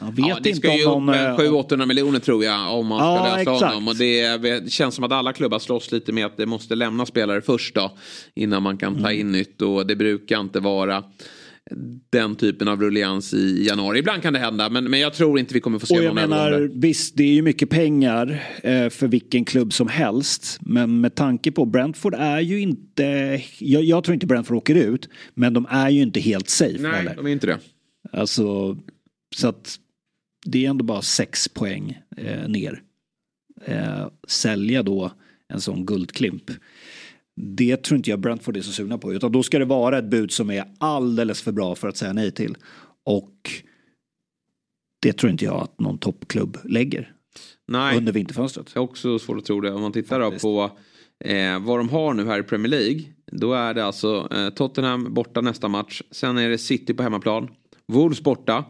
[0.00, 3.36] jag vet ja, det ska ju upp 700-800 miljoner tror jag om man ska ja,
[3.36, 3.62] lösa exakt.
[3.62, 3.88] honom.
[3.88, 7.40] Och det, känns som att alla klubbar slåss lite med att det måste lämna spelare
[7.40, 7.92] först då.
[8.34, 9.20] Innan man kan ta mm.
[9.20, 11.04] in nytt och det brukar inte vara
[12.10, 13.98] den typen av rullians i januari.
[13.98, 16.14] Ibland kan det hända men, men jag tror inte vi kommer få se och jag
[16.14, 20.58] någon menar, Visst det är ju mycket pengar eh, för vilken klubb som helst.
[20.60, 23.02] Men med tanke på Brentford är ju inte,
[23.58, 25.08] jag, jag, tror inte Brentford åker ut.
[25.34, 26.82] Men de är ju inte helt safe.
[26.82, 27.14] Nej eller?
[27.14, 27.58] de är inte det.
[28.12, 28.76] Alltså
[29.36, 29.78] så att
[30.46, 32.82] det är ändå bara sex poäng eh, ner.
[33.64, 35.12] Eh, sälja då
[35.48, 36.50] en sån guldklimp.
[37.40, 39.12] Det tror inte jag Brentford är så sugna på.
[39.12, 42.12] Utan då ska det vara ett bud som är alldeles för bra för att säga
[42.12, 42.56] nej till.
[43.04, 43.32] Och
[45.02, 47.12] det tror inte jag att någon toppklubb lägger.
[47.68, 47.96] Nej.
[47.96, 48.74] Under vinterfönstret.
[48.74, 49.72] Det är också svårt att tro det.
[49.72, 50.70] Om man tittar då på
[51.24, 53.02] eh, vad de har nu här i Premier League.
[53.32, 56.02] Då är det alltså eh, Tottenham borta nästa match.
[56.10, 57.48] Sen är det City på hemmaplan.
[57.86, 58.64] Wolves borta.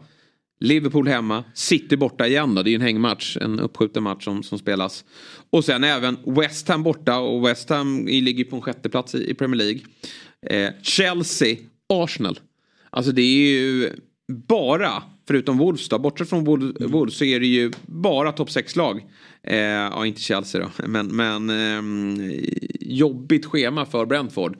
[0.59, 2.63] Liverpool hemma, City borta igen då.
[2.63, 5.05] Det är ju en hängmatch, en uppskjuten match som, som spelas.
[5.49, 9.33] Och sen även West Ham borta och West Ham ligger på en sjätteplats i, i
[9.33, 9.81] Premier League.
[10.47, 11.57] Eh, Chelsea,
[11.89, 12.39] Arsenal.
[12.89, 13.89] Alltså det är ju
[14.47, 17.09] bara, förutom Wolves då, bortsett från Wolves, mm.
[17.09, 19.05] så är det ju bara topp 6-lag.
[19.43, 22.39] Eh, ja, inte Chelsea då, men, men eh,
[22.79, 24.57] jobbigt schema för Brentford.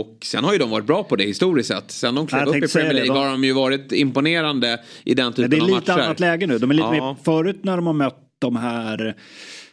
[0.00, 1.90] Och sen har ju de varit bra på det historiskt sett.
[1.90, 5.60] Sen de klev upp i Premier League har de ju varit imponerande i den typen
[5.60, 5.70] av matcher.
[5.70, 6.58] Det är lite annat läge nu.
[6.58, 6.90] De är lite ja.
[6.90, 9.14] mer, förut när de har mött de här,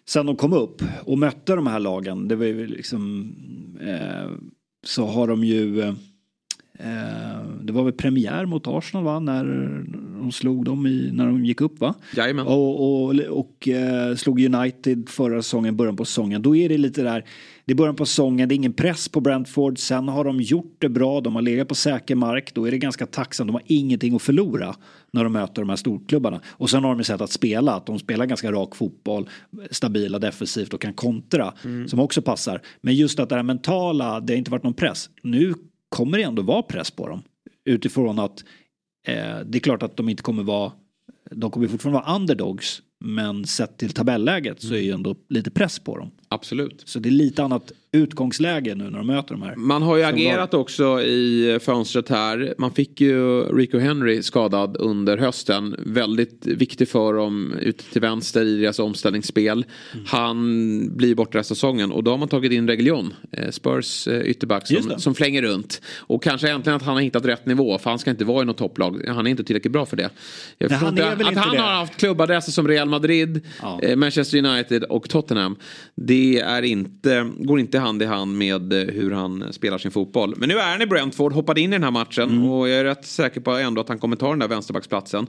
[0.07, 3.35] sen de kom upp och mötte de här lagen, det var ju liksom,
[3.81, 4.31] eh,
[4.85, 5.93] så har de ju eh,
[7.61, 9.19] det var väl premiär mot Arsenal va?
[9.19, 9.45] När
[10.19, 11.93] de slog dem i, när de gick upp va?
[12.15, 12.47] Jajamän.
[12.47, 16.41] Och, och, och eh, slog United förra säsongen, början på säsongen.
[16.41, 17.25] Då är det lite där
[17.65, 19.79] det är början på säsongen, det är ingen press på Brentford.
[19.79, 22.53] Sen har de gjort det bra, de har legat på säker mark.
[22.53, 24.75] Då är det ganska tacksamt, de har ingenting att förlora
[25.11, 26.41] när de möter de här storklubbarna.
[26.47, 29.29] Och sen har de ju sett att spela, att de spelar ganska rak fotboll,
[29.71, 31.53] stabila defensivt och kan kontra.
[31.63, 31.87] Mm.
[31.87, 32.61] Som också passar.
[32.81, 35.09] Men just att det här mentala, det har inte varit någon press.
[35.23, 35.53] Nu
[35.89, 37.21] kommer det ändå vara press på dem.
[37.65, 38.43] Utifrån att
[39.07, 40.71] eh, det är klart att de inte kommer vara,
[41.31, 42.81] de kommer fortfarande vara underdogs.
[43.03, 46.11] Men sett till tabelläget så är ju ändå lite press på dem.
[46.27, 46.83] Absolut.
[46.85, 49.55] Så det är lite annat utgångsläge nu när de möter de här.
[49.55, 52.53] Man har ju agerat också i fönstret här.
[52.57, 55.75] Man fick ju Rico Henry skadad under hösten.
[55.79, 59.65] Väldigt viktig för dem ute till vänster i deras omställningsspel.
[59.93, 60.05] Mm.
[60.07, 64.07] Han blir borta resten av säsongen och då har man tagit in Reguilon, eh, Spurs
[64.07, 65.81] eh, ytterback som, som flänger runt.
[65.97, 68.45] Och kanske äntligen att han har hittat rätt nivå för han ska inte vara i
[68.45, 69.03] något topplag.
[69.07, 70.09] Han är inte tillräckligt bra för det.
[70.57, 71.61] Jag Nej, han inte, att han det.
[71.61, 73.79] har haft klubbadresser som Real Madrid, ja.
[73.81, 75.55] Eh, Manchester United och Tottenham.
[75.95, 80.33] Det är inte, går inte hand i hand med eh, hur han spelar sin fotboll.
[80.37, 82.45] Men nu är han i Brentford, hoppade in i den här matchen mm.
[82.45, 85.27] och jag är rätt säker på ändå att han kommer ta den där vänsterbacksplatsen.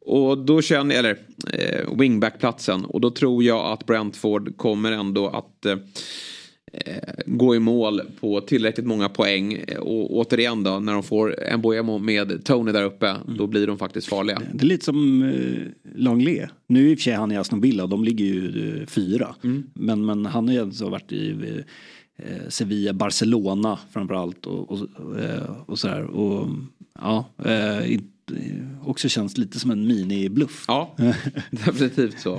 [0.00, 1.18] Och då känner, eller
[1.52, 2.84] eh, wingbackplatsen.
[2.84, 5.78] Och då tror jag att Brentford kommer ändå att eh, Eh,
[7.26, 9.64] gå i mål på tillräckligt många poäng.
[9.78, 13.36] Och återigen då, när de får en Boemo med Tony där uppe, mm.
[13.36, 14.42] då blir de faktiskt farliga.
[14.52, 16.46] Det är lite som eh, Langley.
[16.66, 19.34] Nu i och för sig han i Aston Villa, de ligger ju eh, fyra.
[19.44, 19.64] Mm.
[19.74, 21.36] Men, men han har ju alltså varit i
[22.16, 24.78] eh, Sevilla, Barcelona framförallt och, och,
[25.20, 26.04] eh, och sådär.
[26.04, 26.48] Och
[27.00, 28.00] ja, eh,
[28.84, 30.64] också känns lite som en mini-bluff.
[30.68, 30.96] Ja,
[31.50, 32.38] definitivt så.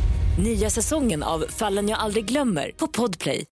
[0.39, 3.45] Nya säsongen av Fallen jag aldrig glömmer på Podplay.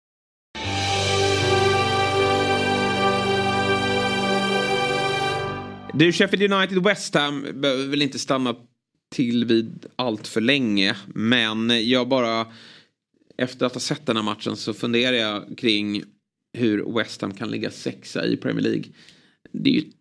[5.93, 8.55] Du, Sheffield United West Ham behöver väl inte stanna
[9.11, 10.95] till vid allt för länge.
[11.07, 12.47] Men jag bara,
[13.37, 16.03] efter att ha sett den här matchen så funderar jag kring
[16.57, 18.83] hur West Ham kan ligga sexa i Premier League.
[19.51, 19.91] Det är ju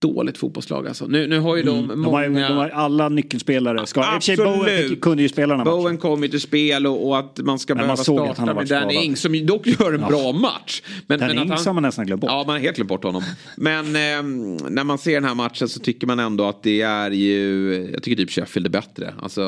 [0.00, 1.06] dåligt fotbollslag alltså.
[1.06, 2.00] Nu, nu har ju de Mm.
[2.00, 2.22] många...
[2.28, 3.86] De, har, de har alla nyckelspelare.
[3.86, 4.38] Ska, Absolut.
[4.38, 5.98] Bowen kunde ju spela den här matchen.
[5.98, 8.46] Kom ju till spel och, och att man ska Men man behöva såg att han
[8.46, 8.94] starta med Danny.
[9.04, 10.08] Ings som dock gör en Ja.
[10.08, 10.82] bra match.
[11.06, 12.30] Men, Danny Ings har man nästan glömt bort.
[12.30, 13.22] Ja, man har helt glömt bort honom.
[13.56, 17.10] Men ehm, när man ser den här matchen så tycker man ändå att det är
[17.10, 19.14] ju, jag tycker typ Sheffield är bättre.
[19.22, 19.42] Alltså,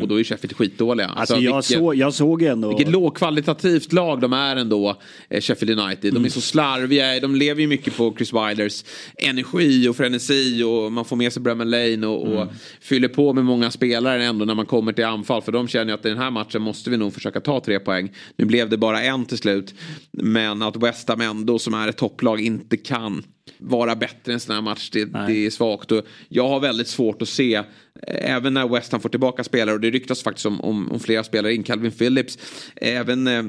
[0.00, 1.06] och då är Sheffield skitdåliga.
[1.08, 2.68] Alltså, jag, vilket- såg, jag såg ändå...
[2.68, 4.96] vilket lågkvalitativt lag de är ändå,
[5.30, 6.10] eh, Sheffield United.
[6.10, 6.22] Mm.
[6.22, 8.84] De är så slarviga, de lever ju mycket på Chris Wilers
[9.18, 12.54] energi och frenesi och man får med sig Bremen Lane och, och Mm.
[12.80, 15.42] fyller på med många spelare ändå när man kommer till anfall.
[15.42, 18.12] För de känner att i den här matchen måste vi nog försöka ta tre poäng.
[18.36, 19.74] Nu blev det bara en till slut.
[20.10, 23.22] Men att West Ham ändå som är ett topplag inte kan
[23.58, 24.90] vara bättre än en sån här match.
[24.92, 25.92] Det, det är svagt.
[25.92, 27.64] Och jag har väldigt svårt att se, eh,
[28.06, 31.24] även när West Ham får tillbaka spelare, och det ryktas faktiskt om, om, om flera
[31.24, 32.38] spelare in, Calvin Phillips,
[32.76, 33.42] även eh,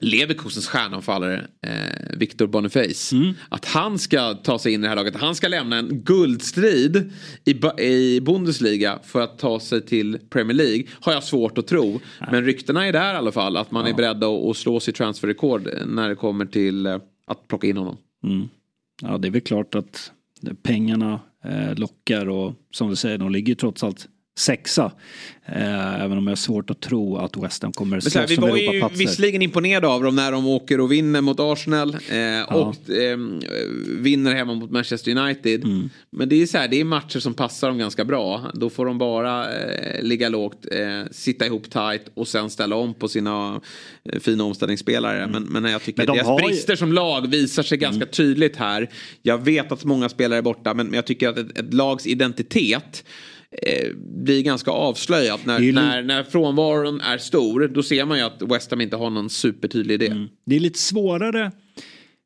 [0.00, 3.16] Leverkusens stjärnanfallare eh, Victor Boniface.
[3.48, 5.16] Att han ska ta sig in i det här laget.
[5.16, 7.12] Han ska lämna en guldstrid
[7.44, 10.84] i, i Bundesliga för att ta sig till Premier League.
[11.00, 12.00] Har jag svårt att tro.
[12.30, 13.56] Men ryktena är där i alla fall.
[13.56, 17.66] Att man är beredd att, slå sitt transferrekord när det kommer till eh, att plocka
[17.66, 17.96] in honom.
[18.24, 18.48] Mm.
[19.02, 20.12] Ja, det är väl klart att
[20.62, 24.92] pengarna eh, lockar och som du säger, de ligger trots allt sexa.
[25.46, 28.42] Eh, även om jag har svårt att tro att West Ham kommer slåss vi om
[28.48, 32.90] var ju visserligen imponerade av dem när de åker och vinner mot Arsenal eh, och
[32.90, 33.18] eh,
[33.98, 35.64] vinner hemma mot Manchester United.
[35.64, 35.90] Mm.
[36.10, 38.50] Men det är så här, det är matcher som passar dem ganska bra.
[38.54, 42.94] Då får de bara eh, ligga lågt, eh, sitta ihop tight och sen ställa om
[42.94, 43.60] på sina
[44.20, 45.26] fina omställningsspelare.
[45.26, 46.16] Men, men jag tycker Mm.
[46.16, 46.48] Men de deras ju- Mm.
[46.50, 48.90] brister som lag visar sig ganska tydligt här.
[49.22, 52.06] Jag vet att många spelare är borta men, men jag tycker att ett, ett lags
[52.06, 53.04] identitet
[53.66, 55.46] eh, blir ganska avslöjat.
[55.46, 58.42] När, Det är ju li- när, när frånvaron är stor då ser man ju att
[58.42, 60.06] West Ham inte har någon supertydlig idé.
[60.06, 60.28] Mm.
[60.46, 61.52] Det är lite svårare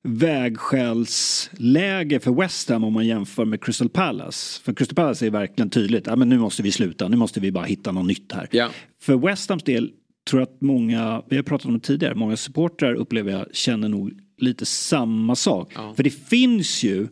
[0.08, 4.62] vägskälsläge för West Ham om man jämför med Crystal Palace.
[4.62, 7.52] För Crystal Palace är verkligen tydligt, ja, men nu måste vi sluta, nu måste vi
[7.52, 8.48] bara hitta något nytt här.
[8.50, 8.68] Ja.
[9.02, 9.90] För West Hams del
[10.30, 13.88] tror jag att många, vi har pratat om det tidigare, många supportrar upplever jag känner
[13.88, 15.72] nog lite samma sak.
[15.96, 17.08] För det finns ju,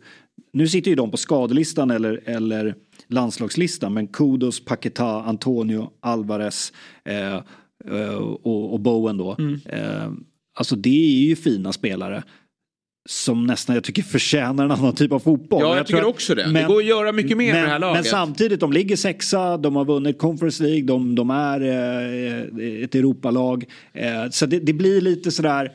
[0.53, 2.75] nu sitter ju de på skadelistan eller, eller
[3.13, 6.73] landslagslistan, men Kudos, Paquetá, Antonio, Alvarez
[7.05, 7.35] eh,
[7.99, 9.37] eh, och, och Bowen då.
[9.67, 10.11] Eh,
[10.59, 12.23] alltså det är ju fina spelare
[13.09, 15.61] som nästan jag tycker förtjänar en annan typ av fotboll.
[15.61, 16.53] Ja, jag tror tycker också det.
[16.53, 17.97] Det går att göra mycket mer med men, det här laget.
[17.97, 22.95] Men samtidigt, de ligger sexa, de har vunnit Conference League, de, de är eh, ett
[22.95, 23.65] Europalag.
[23.93, 25.73] Eh, så det, det blir lite sådär...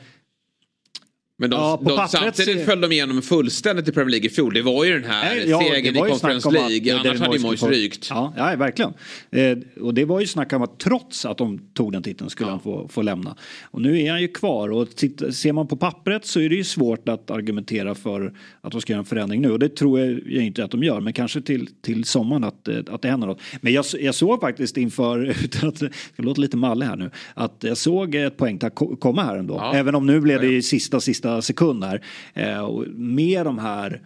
[1.40, 4.54] Men de, Ja, de, pappret samtidigt föll de igenom fullständigt i Premier League i fjol.
[4.54, 6.92] Det var ju den här Nej, ja, segern i ju Conference att, League.
[6.94, 8.06] eh, Annars hade ju få- rykt.
[8.10, 8.92] Ja, ja verkligen.
[9.30, 12.50] Eh, och det var ju snack om att trots att de tog den titeln skulle
[12.50, 13.36] han få, få lämna.
[13.64, 16.54] Och nu är han ju kvar och titt- ser man på pappret så är det
[16.56, 19.50] ju svårt att argumentera för att de ska göra en förändring nu.
[19.50, 22.68] Och det tror jag ju inte att de gör, men kanske till, till sommaren att,
[22.68, 23.40] eh, att det händer något.
[23.60, 25.78] Men jag, jag såg faktiskt inför, utan att
[26.16, 29.54] det låter lite malle här nu, att jag såg ett poängtapp ko- komma här ändå.
[29.54, 29.74] Ja.
[29.74, 32.04] Även om nu blev det i sista, sista sekund här.
[32.34, 34.02] Eh, och med de här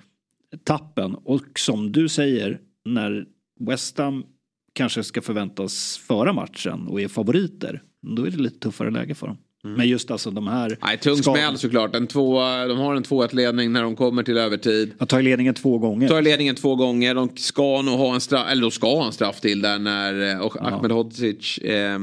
[0.65, 3.27] tappen och som du säger när
[3.61, 4.25] West Ham
[4.73, 9.27] kanske ska förväntas föra matchen och är favoriter då är det lite tuffare läge för
[9.27, 9.37] dem.
[9.65, 10.67] Men just alltså de här...
[10.67, 10.79] Mm.
[10.83, 11.95] Nej, tung smäll såklart.
[11.95, 14.93] En två, de har en 2-1 ledning när de kommer till övertid.
[14.99, 16.09] Att ta ledningen två gånger.
[16.09, 17.15] Tar ledningen två gånger.
[17.15, 20.31] De ska nog ha en straff, eller de ska ha en straff till där när
[20.31, 21.99] eh, och Ahmed Hodzic eh,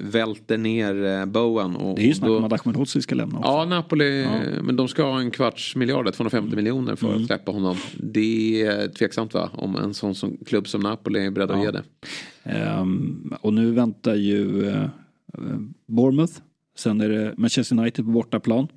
[0.00, 1.76] välter ner eh, Bowen.
[1.76, 3.50] Och, Det är ju snack om att Ahmedhodzic ska lämna också.
[3.50, 4.26] Ja, Napoli,
[4.62, 7.20] men de ska ha en kvarts miljard, 250 miljoner för Mm.
[7.20, 7.76] att släppa honom.
[7.96, 11.64] Det är tveksamt va, om en sån som, klubb som Napoli är beredd att Ja.
[11.64, 11.82] ge det.
[12.44, 14.84] Ehm, och nu väntar ju eh,
[15.86, 16.32] Bournemouth.
[16.78, 18.68] Sen är det Manchester United på bortaplan.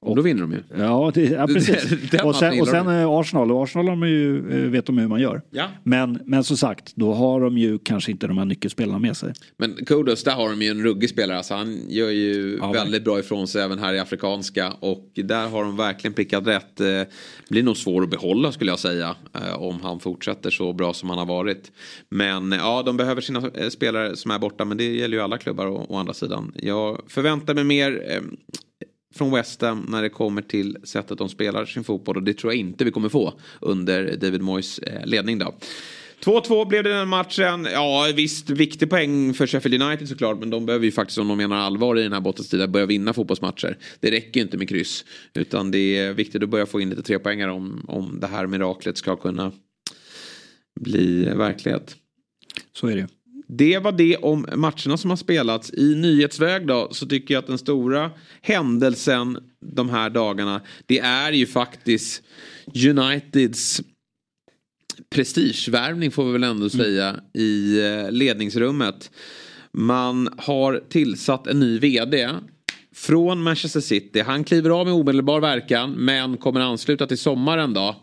[0.00, 0.62] Och då vinner de ju.
[0.78, 1.92] Ja, det, ja precis.
[2.24, 5.20] Och sen, och sen eh, Arsenal, och Arsenal man ju, eh, vet de hur man
[5.20, 5.42] gör.
[5.50, 5.68] Ja.
[5.82, 9.32] Men, men som sagt, då har de ju kanske inte de här nyckelspelarna med sig.
[9.56, 11.36] Men Kudos, där har de ju en ruggig spelare.
[11.36, 14.72] Alltså, han gör ju Ja, väldigt bra ifrån sig även här i Afrikanska.
[14.80, 16.80] Och där har de verkligen prickat rätt.
[16.80, 17.02] Eh,
[17.50, 19.16] blir nog svår att behålla skulle jag säga.
[19.56, 21.72] Om han fortsätter så bra som han har varit.
[22.08, 24.64] Men ja, de behöver sina spelare som är borta.
[24.64, 26.52] Men det gäller ju alla klubbar å, å andra sidan.
[26.56, 28.20] Jag förväntar mig mer
[29.14, 32.16] från West Ham när det kommer till sättet de spelar sin fotboll.
[32.16, 35.54] Och det tror jag inte vi kommer få under David Moyes eh, ledning då.
[36.24, 37.68] 2-2 blev det den matchen.
[37.72, 40.38] Ja visst, viktig poäng för Sheffield United såklart.
[40.38, 43.12] Men de behöver ju faktiskt om de menar allvar i den här bottenstriden börja vinna
[43.12, 43.78] fotbollsmatcher.
[44.00, 45.04] Det räcker ju inte med kryss.
[45.34, 48.98] Utan det är viktigt att börja få in lite trepoängare om, om det här miraklet
[48.98, 49.52] ska kunna
[50.80, 51.96] bli verklighet.
[52.72, 53.17] Så är det ju.
[53.48, 55.72] Det var det om matcherna som har spelats.
[55.74, 58.10] I nyhetsväg då så tycker jag att den stora
[58.42, 62.22] händelsen de här dagarna det är ju faktiskt
[62.88, 63.80] Uniteds
[65.10, 69.10] prestigevärvning får vi väl ändå säga i eh, ledningsrummet.
[69.72, 72.30] Man har tillsatt en ny vd
[72.94, 74.20] från Manchester City.
[74.20, 77.96] Han kliver av med omedelbar verkan men kommer ansluta till sommaren då.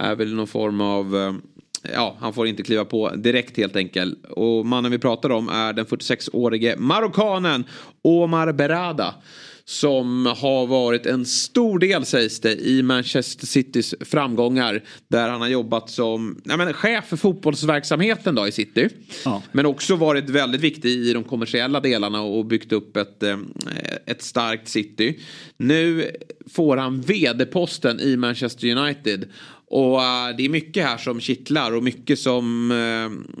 [0.00, 1.34] Är väl någon form av eh,
[1.94, 4.24] Ja, han får inte kliva på direkt helt enkelt.
[4.30, 7.64] Och mannen vi pratar om är den 46-årige marockanen
[8.02, 9.14] Omar Berada.
[9.68, 14.82] Som har varit en stor del sägs det i Manchester Citys framgångar.
[15.08, 18.88] Där han har jobbat som ja, men, chef för fotbollsverksamheten då i City.
[19.24, 19.42] Ja.
[19.52, 23.38] Men också varit väldigt viktig i de kommersiella delarna och byggt upp ett, eh,
[24.06, 25.20] ett starkt City.
[25.56, 26.10] Nu
[26.50, 29.28] får han vd-posten i Manchester United.
[29.68, 33.36] Och eh, det är mycket här som kittlar och mycket som eh,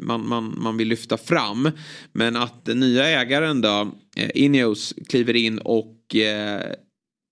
[0.00, 1.70] man, man, man vill lyfta fram.
[2.12, 3.92] Men att den nya ägaren då,
[4.34, 6.62] Ineos, kliver in och eh,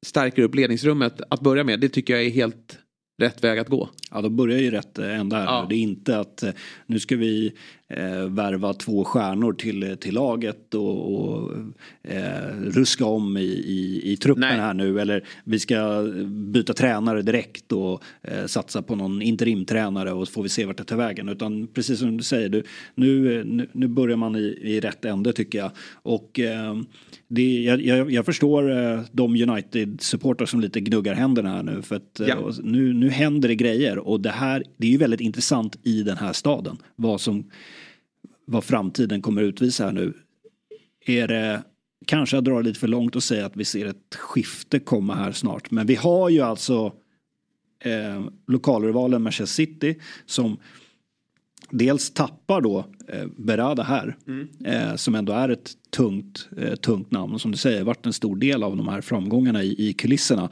[0.07, 1.80] stärker upp ledningsrummet att börja med.
[1.80, 2.78] Det tycker jag är helt
[3.22, 3.89] rätt väg att gå.
[4.11, 5.45] Ja, då börjar ju rätt eh, ända här.
[5.45, 5.66] Ja.
[5.68, 6.51] Det är inte att eh,
[6.86, 7.53] nu ska vi
[7.89, 11.53] eh, värva två stjärnor till, till laget och, och
[12.03, 14.59] eh, ruska om i, i, i truppen Nej.
[14.59, 15.01] här nu.
[15.01, 20.43] Eller vi ska byta tränare direkt och eh, satsa på någon interimtränare och så får
[20.43, 21.28] vi se vart det tar vägen.
[21.28, 22.62] Utan precis som du säger, du,
[22.95, 25.70] nu, nu, nu börjar man i, i rätt ände tycker jag.
[25.93, 26.76] Och eh,
[27.28, 31.82] det, jag, jag, jag förstår eh, de United-supportrar som lite gnuggar händerna här nu.
[31.82, 32.53] För att eh, Ja.
[32.62, 36.16] nu, nu händer det grejer och det här det är ju väldigt intressant i den
[36.16, 36.76] här staden.
[36.97, 37.51] Vad, som,
[38.49, 40.13] vad framtiden kommer utvisa här nu.
[41.07, 41.63] Är det
[42.07, 45.33] kanske jag drar lite för långt och säga att vi ser ett skifte komma här
[45.33, 45.71] snart.
[45.71, 46.93] Men vi har ju alltså
[47.85, 50.57] eh, lokalrivalen Manchester City som
[51.71, 54.17] dels tappar då eh, Berada här.
[54.65, 58.13] Eh, som ändå är ett tungt, eh, tungt namn och som du säger varit en
[58.13, 60.51] stor del av de här framgångarna i, i kulisserna.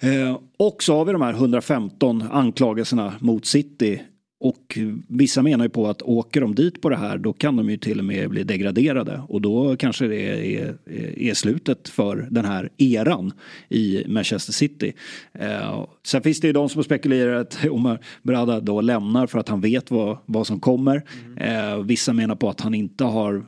[0.00, 4.02] Eh, och så har vi de här 115 anklagelserna mot City.
[4.44, 4.78] Och
[5.08, 7.76] vissa menar ju på att åker de dit på det här då kan de ju
[7.76, 9.22] till och med bli degraderade.
[9.28, 10.74] Och då kanske det är,
[11.16, 13.32] är, slutet för den här eran
[13.68, 14.92] i Manchester City.
[15.32, 19.38] Eh, sen finns det ju de som har spekulerat att Omar Berada då lämnar för
[19.38, 21.02] att han vet vad, vad som kommer.
[21.36, 23.46] Eh, vissa menar på att han inte har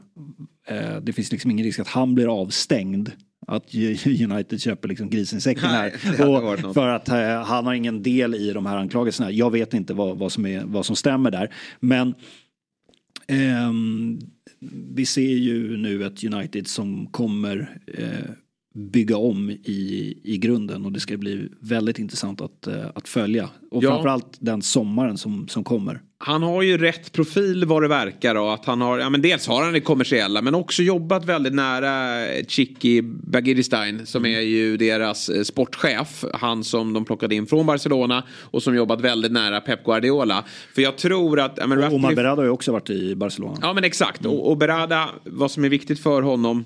[0.69, 3.11] eh, det finns liksom ingen risk att han blir avstängd.
[3.49, 3.75] Att
[4.07, 6.27] United köper liksom grisen i säcken Nej, här.
[6.27, 6.75] något.
[6.75, 9.31] för att eh, han har ingen del i de här anklagelserna.
[9.31, 11.55] Jag vet inte vad, vad, som, är, vad som stämmer där.
[11.81, 12.15] Men
[13.27, 14.19] ehm,
[14.95, 18.31] vi ser ju nu ett United som kommer eh,
[18.77, 23.49] bygga om i, i grunden och det ska bli väldigt intressant att, eh, att följa.
[23.71, 23.91] Och Ja.
[23.91, 26.01] framförallt den sommaren som, som kommer.
[26.19, 29.47] Han har ju rätt profil vad det verkar och att han har, ja men dels
[29.47, 35.29] har han det kommersiella men också jobbat väldigt nära Chicky Bagiristein som är ju deras
[35.29, 36.25] eh, sportchef.
[36.35, 40.45] Han som de plockade in från Barcelona och som jobbat väldigt nära Pep Guardiola.
[40.75, 41.53] För jag tror att...
[41.57, 43.57] Ja, men Och Omar Ratcliffe- Berada har ju också varit i Barcelona.
[43.63, 44.27] Ja men exakt.
[44.27, 46.65] Och, och Berada, vad som är viktigt för honom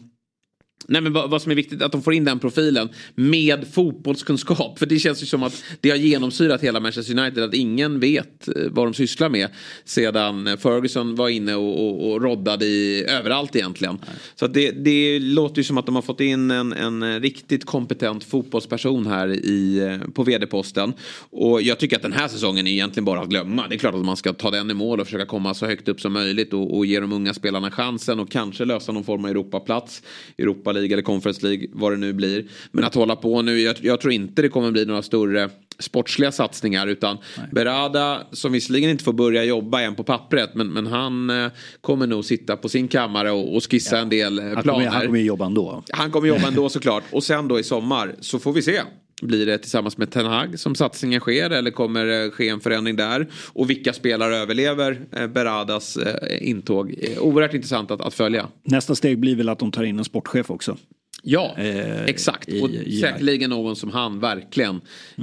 [0.87, 4.79] Nej men vad, vad som är viktigt att de får in den profilen med fotbollskunskap.
[4.79, 8.49] För det känns ju som att det har genomsyrat hela Manchester United att ingen vet
[8.49, 9.49] eh, vad de sysslar med.
[9.85, 13.99] Sedan Ferguson var inne och, och, och roddade i, överallt egentligen.
[14.35, 17.65] Så att det, det låter ju som att de har fått in en, en riktigt
[17.65, 20.93] kompetent fotbollsperson här i, eh, på vd-posten.
[21.31, 23.69] Och jag tycker att den här säsongen är egentligen bara att glömma.
[23.69, 25.89] Det är klart att man ska ta den i mål och försöka komma så högt
[25.89, 29.25] upp som möjligt och, och ge de unga spelarna chansen och kanske lösa någon form
[29.25, 30.03] av Europaplats.
[30.39, 32.45] Europa League eller Conference League, vad det nu blir.
[32.73, 36.33] Men att hålla på nu, jag, jag tror inte det kommer bli några större sportsliga
[36.33, 37.19] satsningar utan
[37.53, 41.51] Berada som visserligen inte får börja jobba än på pappret men, men han eh,
[41.81, 44.85] kommer nog sitta på sin kammare och, och skissa en del eh, Han planer.
[44.85, 45.83] kommer, han kommer jobba ändå.
[45.91, 47.05] Han kommer jobba ändå såklart.
[47.13, 48.81] Och sen då i sommar så får vi se.
[49.21, 52.97] Blir det tillsammans med Ten Hag som satsningen sker eller kommer det ske en förändring
[52.97, 53.27] där?
[53.53, 56.95] Och vilka spelare överlever eh, Beradas eh, intåg?
[56.99, 58.49] Eh, Oerhört intressant att, att följa.
[58.65, 60.77] Nästa steg blir väl att de tar in en sportchef också.
[61.23, 62.49] Ja, Eh, exakt.
[62.63, 64.81] och i- säkerligen någon som han verkligen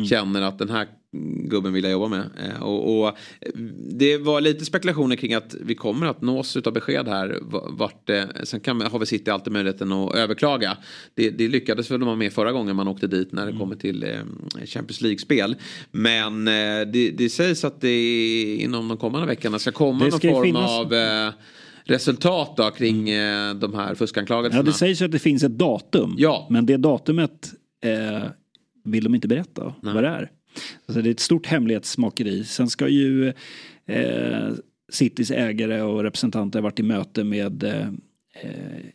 [0.10, 0.88] känner att den här
[1.50, 2.30] gubben vill jag jobba med.
[2.46, 3.18] Eh, Och, och
[3.92, 7.38] det var lite spekulationer kring att vi kommer att nås av besked här.
[7.70, 10.78] Vart, eh, sen kan, har vi City alltid möjligheten att överklaga.
[11.14, 14.04] Det, det lyckades väl de med förra gången man åkte dit när det kommer till
[14.04, 14.10] eh,
[14.66, 15.56] Champions League-spel.
[15.92, 20.80] Men det, det sägs att det inom de kommande veckorna ska komma någon form finnas-
[20.80, 20.94] av
[21.84, 24.60] resultat då, kring eh, de här fuskanklagelserna.
[24.60, 26.16] Ja, det sägs att det finns ett datum.
[26.18, 26.48] Ja.
[26.50, 27.52] Men det datumet
[27.86, 28.24] eh,
[28.84, 30.32] vill de inte berätta vad det är.
[30.86, 32.44] Alltså det är ett stort hemlighetsmakeri.
[32.44, 33.28] Sen ska ju
[33.86, 34.50] eh,
[34.92, 37.88] Citys ägare och representanter varit i möte med eh,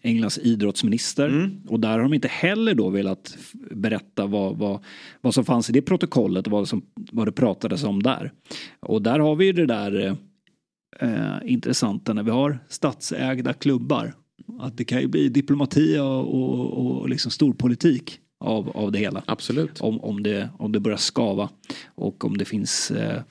[0.03, 1.51] Englands idrottsminister.
[1.69, 3.39] Och där har de inte heller då velat
[3.71, 4.85] berätta vad, vad,
[5.21, 6.83] vad som fanns i det protokollet och vad, som,
[7.13, 8.33] vad det pratades om där.
[8.81, 14.15] Och där har vi ju det där eh, eh, intressanta när vi har statsägda klubbar.
[14.61, 19.23] Att det kan ju bli diplomati och, och, och liksom storpolitik av, av det hela.
[19.27, 19.81] Absolut.
[19.81, 21.51] Om, om, det, om det börjar skava
[21.95, 23.23] och om det finns eh,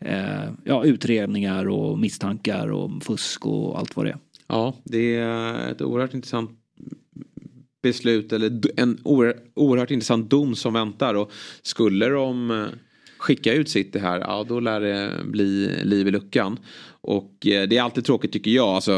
[0.00, 4.18] eh, ja, utredningar och misstankar om fusk och allt vad det är.
[4.48, 6.50] Ja, det är ett oerhört intressant
[7.82, 11.14] beslut eller en oer- oerhört intressant dom som väntar.
[11.14, 11.32] Och
[11.62, 12.66] skulle de eh,
[13.18, 16.58] skicka ut City här, ja då lär det bli liv i luckan.
[17.00, 18.68] Och eh, det är alltid tråkigt tycker jag.
[18.68, 18.92] Alltså,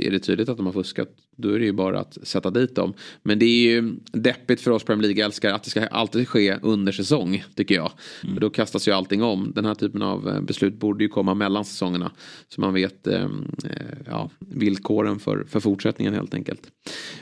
[0.00, 1.08] är det tydligt att de har fuskat
[1.40, 2.94] då är det ju bara att sätta dit dem.
[3.22, 6.92] Men det är ju deppigt för oss Premier League-älskare att det ska alltid ske under
[6.92, 7.92] säsong tycker jag.
[8.20, 9.52] För då kastas ju allting om.
[9.54, 12.12] Den här typen av eh, beslut borde ju komma mellan säsongerna.
[12.48, 13.28] Så man vet eh, eh,
[14.06, 16.62] ja, villkoren för, för fortsättningen helt enkelt.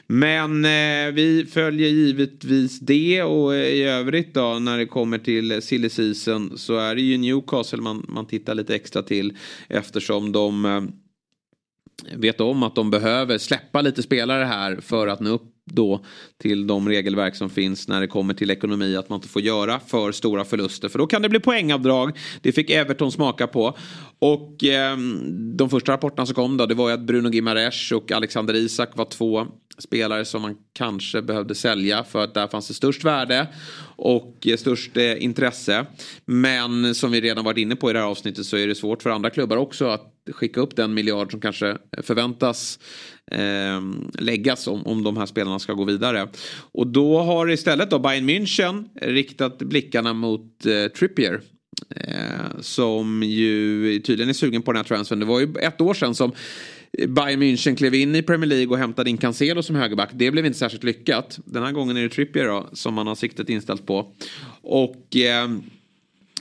[0.07, 5.63] Men eh, vi följer givetvis det och eh, i övrigt då när det kommer till
[5.63, 9.37] silly season så är det ju Newcastle man, man tittar lite extra till
[9.69, 10.65] eftersom de
[12.17, 16.05] vet om att de behöver släppa lite spelare här för att nå upp då
[16.39, 19.81] till de regelverk som finns när det kommer till ekonomi att man inte får göra
[19.81, 22.19] för stora förluster för då kan det bli poängavdrag.
[22.43, 23.77] Det fick Everton smaka på.
[24.19, 24.97] Och eh,
[25.57, 28.97] de första rapporterna som kom då det var ju att Bruno Gimares och Alexander Isak
[28.97, 29.47] var två
[29.79, 33.47] spelare som man kanske behövde sälja för att där fanns det störst värde
[33.97, 35.87] och eh, störst eh, intresse.
[36.25, 39.03] Men som vi redan varit inne på i det här avsnittet så är det svårt
[39.03, 42.79] för andra klubbar också att skicka upp den miljard som kanske förväntas
[43.31, 43.81] eh,
[44.19, 46.29] läggas om, om de här spelarna ska gå vidare.
[46.73, 51.41] Och då har istället då Bayern München riktat blickarna mot eh, Trippier.
[51.97, 55.19] Eh, som ju tydligen är sugen på den här transfern.
[55.19, 56.33] Det var ju ett år sedan som
[57.09, 60.11] Bayern München klev in i Premier League och hämtade in Cancelo som högerback.
[60.13, 61.39] Det blev inte särskilt lyckat.
[61.45, 64.13] Den här gången är det Trippier då, som man har siktet inställt på.
[64.63, 65.51] Och eh,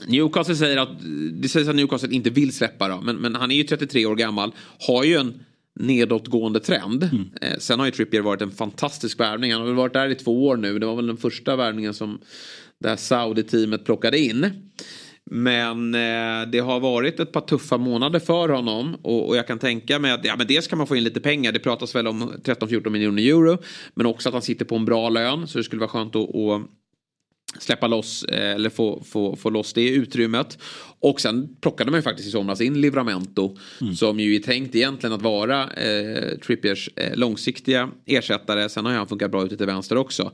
[0.06, 0.88] Newcastle säger att
[1.32, 4.16] det sägs att Newcastle inte vill släppa då, men, men han är ju 33 år
[4.16, 5.44] gammal, har ju en
[5.80, 7.02] nedåtgående trend.
[7.40, 9.52] Eh, sen har ju Trippier varit en fantastisk värvning.
[9.52, 10.78] Han har väl varit där i två år nu.
[10.78, 12.20] Det var väl den första värvningen som
[12.80, 14.50] det här Saudi-teamet plockade in.
[15.30, 19.58] Men eh, det har varit ett par tuffa månader för honom och, och jag kan
[19.58, 21.52] tänka mig att ja, men dels kan man få in lite pengar.
[21.52, 23.58] Det pratas väl om 13-14 miljoner euro.
[23.94, 26.34] Men också att han sitter på en bra lön så det skulle vara skönt att,
[26.34, 26.62] att
[27.58, 30.58] släppa loss eh, eller få, få, få loss det utrymmet.
[31.00, 33.56] Och sen plockade man ju faktiskt i somras in Livramento
[33.96, 38.68] som ju är tänkt egentligen att vara eh, Trippiers eh, långsiktiga ersättare.
[38.68, 40.32] Sen har ju han funkat bra ute till vänster också.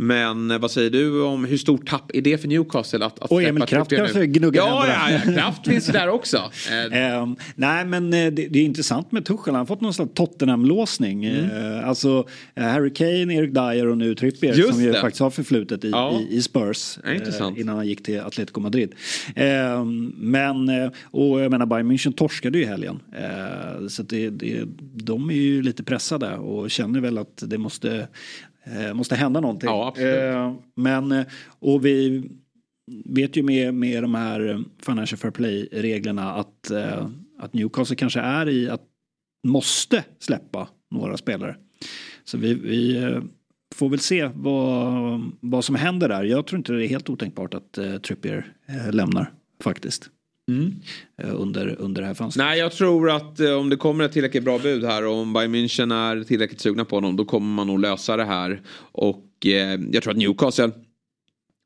[0.00, 3.30] Men eh, vad säger du om hur stort tapp är det för Newcastle att, att
[3.30, 4.26] Och Emil Kraft kanske nu?
[4.26, 5.36] gnuggar ja, ja, händerna.
[5.36, 6.50] ja, Kraft finns där också.
[6.92, 9.44] Ehm, nej men eh, det, det är intressant med Tuchel.
[9.54, 11.24] Han har fått någon slags Tottenham-låsning.
[11.24, 15.00] Eh, alltså eh, Harry Kane, Erik Dyer och nu Trippier Just som ju det.
[15.00, 16.20] faktiskt har förflutet i, Ja.
[16.30, 16.98] i, i Spurs.
[17.04, 18.92] Ja, eh, innan han gick till Atletico Madrid.
[19.36, 20.70] Ehm, men,
[21.04, 23.00] och jag menar Bayern München torskade ju i helgen.
[23.88, 24.62] Så det, det,
[24.94, 28.08] de är ju lite pressade och känner väl att det måste,
[28.76, 29.68] eh, måste hända någonting.
[29.68, 30.22] Ja, absolut.
[30.22, 31.26] Eh, men, eh,
[31.58, 32.28] och vi
[33.04, 37.08] vet ju med, med de här eh, Financial Fair Play-reglerna att, eh,
[37.38, 38.82] att Newcastle kanske är i att
[39.46, 41.56] måste släppa några spelare.
[42.24, 43.06] Så vi, vi
[43.74, 46.24] får väl se vad, vad som händer där.
[46.24, 48.52] Jag tror inte det är helt otänkbart att eh, Trippier
[48.92, 50.10] lämnar faktiskt.
[50.48, 52.46] Eh, under, under det här fönstret.
[52.46, 55.32] Nej, jag tror att eh, om det kommer ett tillräckligt bra bud här och om
[55.32, 58.62] Bayern München är tillräckligt sugna på honom då kommer man nog lösa det här.
[58.92, 60.70] Och eh, jag tror att Newcastle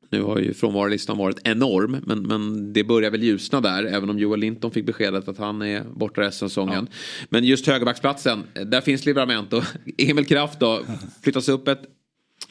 [0.09, 4.19] Nu har ju frånvarolistan varit enorm men, men det börjar väl ljusna där även om
[4.19, 6.87] Joel Linton fick beskedet att han är borta resten av säsongen.
[6.91, 6.97] Ja.
[7.29, 9.61] Men just högerbacksplatsen, där finns Livramento.
[9.97, 10.81] Emil Kraft då
[11.21, 11.81] flyttas upp ett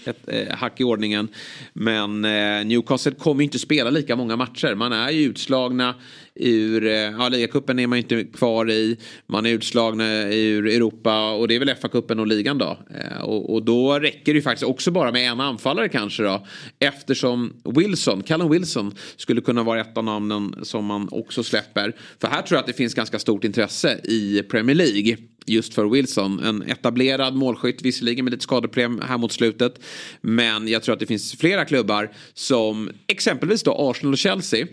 [0.05, 1.29] ett eh, hack i ordningen.
[1.73, 4.75] Men eh, Newcastle kommer inte spela lika många matcher.
[4.75, 5.95] Man är ju utslagna
[6.35, 8.97] ur, eh, ja ligacupen är man inte kvar i.
[9.27, 12.79] Man är utslagna ur Europa och det är väl FA-cupen och ligan då.
[12.95, 16.47] Eh, och, och, då räcker det ju faktiskt också bara med en anfallare kanske då.
[16.79, 21.93] Eftersom Wilson, Callum Wilson skulle kunna vara ett av namnen som man också släpper.
[22.21, 25.17] För här tror jag att det finns ganska stort intresse i Premier League
[25.47, 26.41] just för Wilson.
[26.41, 29.81] En etablerad målskytt, visserligen med lite skadeproblem här mot slutet.
[30.21, 34.67] Men jag tror att det finns flera klubbar som exempelvis då Arsenal och Chelsea.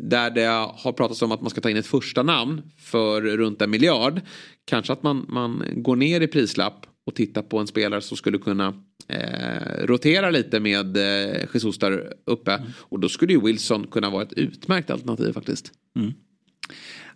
[0.00, 0.46] Där det
[0.76, 4.20] har pratats om att man ska ta in ett första namn för runt en miljard.
[4.64, 8.38] Kanske att man, man går ner i prislapp och tittar på en spelare som skulle
[8.38, 8.74] kunna
[9.08, 12.52] eh, rotera lite med eh, Jesus där uppe.
[12.52, 12.68] Mm.
[12.78, 15.72] Och då skulle ju Wilson kunna vara ett utmärkt alternativ faktiskt.
[15.96, 16.12] Mm.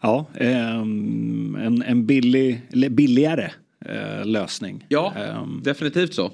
[0.05, 3.51] Ja, um, en, en billig, billigare
[3.89, 4.87] uh, lösning.
[4.89, 6.33] Ja, um, definitivt så.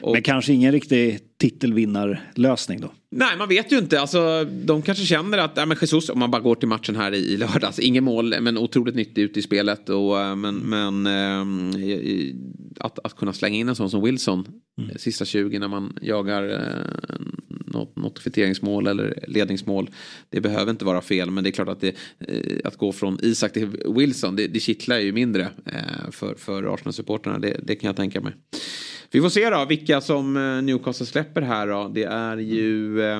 [0.00, 2.92] Och, men kanske ingen riktig titelvinnarlösning då?
[3.10, 4.00] Nej, man vet ju inte.
[4.00, 7.14] Alltså, de kanske känner att, ja, men Jesus, om man bara går till matchen här
[7.14, 9.88] i, i lördags, ingen mål, men otroligt nyttig ute i spelet.
[9.88, 12.34] Och, eh, men men äh,
[12.80, 14.48] att, att kunna slänga in en sån som Wilson,
[14.78, 14.98] mm.
[14.98, 17.16] sista 20 när man jagar äh,
[17.72, 19.90] något, kvitteringsmål eller ledningsmål.
[20.30, 23.18] Det behöver inte vara fel, men det är klart att det, äh, att gå från
[23.22, 23.66] Isak till
[23.96, 25.48] Wilson, det, det kittlar ju mindre
[26.10, 27.38] för, för Arsenal-supporterna.
[27.38, 28.32] Det, det kan jag tänka mig.
[29.10, 31.90] Vi får se då vilka som eh, Newcastle släpper här då.
[31.94, 33.18] Det är ju eh,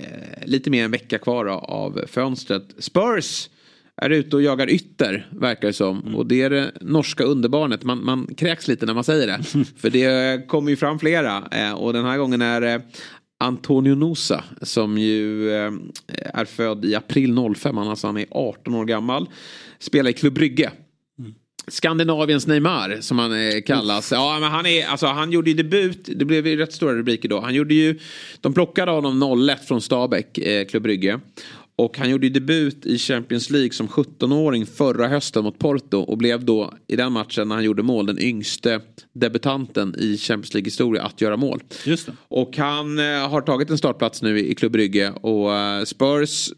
[0.00, 2.74] eh, lite mer än en vecka kvar då, av fönstret.
[2.78, 3.48] Spurs
[3.96, 6.00] är ute och jagar ytter, verkar det som.
[6.00, 6.14] Mm.
[6.14, 7.84] Och det är det norska underbarnet.
[7.84, 9.64] Man, man kräks lite när man säger det.
[9.76, 11.48] För det kommer ju fram flera.
[11.52, 12.82] Eh, och den här gången är det
[13.44, 15.72] Antonio Nosa som ju eh,
[16.34, 17.78] är född i april 05.
[17.78, 19.28] Alltså han är 18 år gammal.
[19.78, 20.72] Spelar i Klubb Brygge.
[21.66, 24.12] Skandinaviens Neymar som han eh, kallas.
[24.12, 27.28] Ja, men han, är, alltså, han gjorde ju debut, det blev ju rätt stora rubriker
[27.28, 27.40] då.
[27.40, 27.98] Han gjorde ju,
[28.40, 31.20] de plockade honom 01 från Stabäck, eh, Klubb Brygge.
[31.76, 36.44] Och han gjorde debut i Champions League som 17-åring förra hösten mot Porto och blev
[36.44, 38.80] då i den matchen när han gjorde mål den yngste
[39.12, 41.62] debutanten i Champions League historia att göra mål.
[41.84, 42.12] Just det.
[42.28, 46.50] Och han eh, har tagit en startplats nu i, Klubb Brygge och eh, Spurs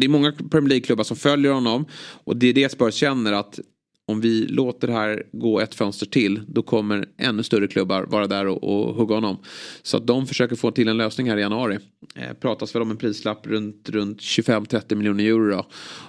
[0.00, 1.86] det är många Premier League-klubbar som följer honom
[2.24, 3.60] och det är det Spurs känner att
[4.06, 8.26] om vi låter det här gå ett fönster till då kommer ännu större klubbar vara
[8.26, 9.38] där och, och hugga honom.
[9.82, 11.78] Så att de försöker få till en lösning här i januari.
[12.14, 15.66] Eh, pratas väl om en prislapp runt, runt 25-30 miljoner euro då.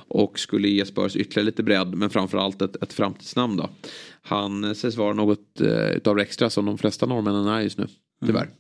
[0.08, 3.70] Och skulle ge Spurs ytterligare lite bredd men framförallt ett, ett framtidsnamn då.
[4.22, 7.88] Han sägs vara något eh, utav extra som de flesta norrmännen är just nu.
[8.26, 8.42] Tyvärr.
[8.42, 8.54] Mm.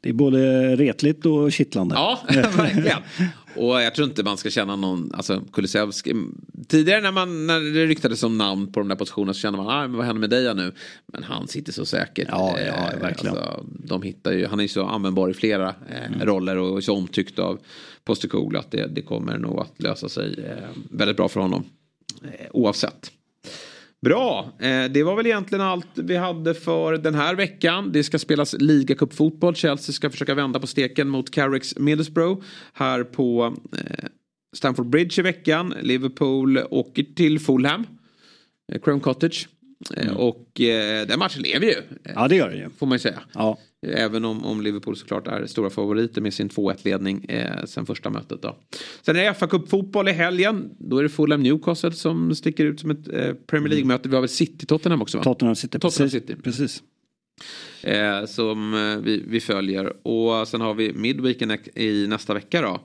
[0.00, 1.94] Det är både retligt och kittlande.
[1.94, 2.18] Ja,
[2.56, 3.02] verkligen.
[3.58, 6.14] Och jag tror inte man ska känna någon, alltså Kulusevski.
[6.68, 9.66] Tidigare när, man, när det ryktades om namn på de där positionerna så kände man,
[9.66, 10.72] ah, men vad händer med dig nu?
[11.06, 12.28] Men han sitter så säkert.
[12.30, 13.36] Ja, ja eh, verkligen.
[13.36, 16.26] Alltså, de hittar ju, han är ju så användbar i flera eh, mm.
[16.26, 17.58] roller och så omtyckt av
[18.04, 21.64] Postecoglou att det, det kommer nog att lösa sig eh, väldigt bra för honom.
[22.50, 23.10] Oavsett.
[24.00, 27.92] Bra, eh, det var väl egentligen allt vi hade för den här veckan.
[27.92, 29.54] Det ska spelas ligacupfotboll.
[29.54, 32.42] Chelsea ska försöka vända på steken mot Carricks Middlesbrough
[32.72, 34.08] här på eh,
[34.56, 35.74] Stamford Bridge i veckan.
[35.80, 37.86] Liverpool åker till Fulham,
[38.72, 39.48] eh, Chrome Cottage.
[39.96, 40.16] Mm.
[40.16, 40.46] Och
[41.06, 41.74] den matchen lever ju.
[42.14, 42.70] Ja det gör den ju.
[42.78, 43.20] Får man ju säga.
[43.34, 43.58] Ja.
[43.86, 48.42] Även om, om Liverpool såklart är stora favoriter med sin 2-1-ledning eh, sen första mötet.
[48.42, 48.56] Då.
[49.02, 50.70] Sen är det fa Cup-fotboll i helgen.
[50.78, 54.08] Då är det Fulham Newcastle som sticker ut som ett eh, Premier League-möte.
[54.08, 55.24] Vi har väl City-Tottenham också va?
[55.24, 56.22] Tottenham City, Tottenham precis.
[56.22, 56.42] City.
[56.42, 56.82] precis.
[57.82, 60.06] Eh, som eh, vi, vi följer.
[60.06, 62.80] Och sen har vi Midweeken i nästa vecka då.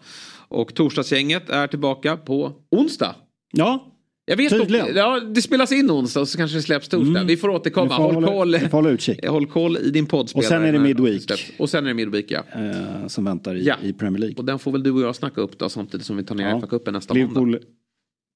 [0.48, 3.16] Och torsdagsgänget är tillbaka på onsdag.
[3.52, 3.93] Ja,
[4.26, 4.88] jag vet Tydligen.
[4.88, 7.10] Inte, ja, det spelas in onsdag så kanske det släpps torsdag.
[7.10, 7.28] Mm.
[7.28, 7.98] Vi får återkomma.
[7.98, 9.26] Får håll, koll, hålla utkik.
[9.28, 10.46] håll koll i din poddspelare.
[10.46, 11.54] Och sen är det midweek.
[11.58, 12.44] Och sen är det midweek ja.
[12.56, 13.76] Eh, som väntar i, ja.
[13.82, 14.36] i, Premier League.
[14.38, 16.50] Och den får väl du och jag snacka upp då samtidigt som vi tar ner
[16.50, 16.60] ja.
[16.60, 17.60] FA-cupen nästa Liverpool, måndag.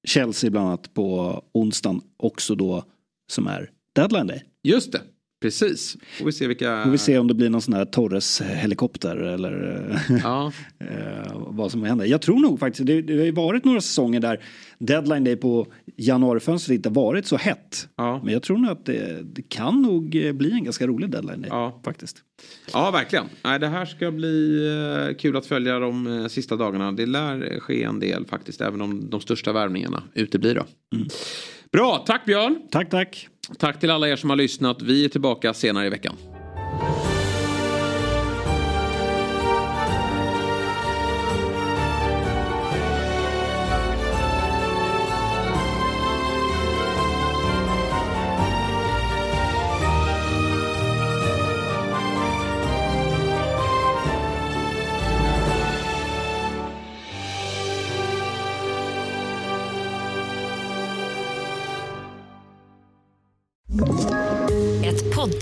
[0.06, 2.84] Chelsea bland annat på onsdagen också då
[3.30, 4.42] som är deadline day.
[4.62, 5.00] Just det.
[5.40, 5.96] Precis.
[6.18, 6.82] Får vi se vilka...
[6.84, 10.52] Får vi se om det blir någon sån här Torres helikopter eller ja.
[10.80, 12.06] Eh, vad som händer.
[12.06, 14.40] Jag tror nog faktiskt, det, det har ju varit några säsonger där
[14.78, 15.66] deadline day på
[15.96, 17.88] januarifönstret inte varit så hett.
[17.96, 18.20] Ja.
[18.24, 21.50] Men jag tror nog att det, det, kan nog bli en ganska rolig deadline day
[21.50, 21.80] ja.
[21.84, 22.16] faktiskt.
[22.72, 23.24] Ja, verkligen.
[23.44, 24.66] Nej, det här ska bli
[25.08, 26.92] eh, kul att följa de eh, sista dagarna.
[26.92, 30.64] Det lär ske en del faktiskt, även om de största värvningarna uteblir då.
[30.96, 31.08] Mm.
[31.72, 32.62] Bra, tack Björn.
[32.70, 33.28] Tack, tack.
[33.58, 34.82] Tack till alla er som har lyssnat.
[34.82, 36.16] Vi är tillbaka senare i veckan.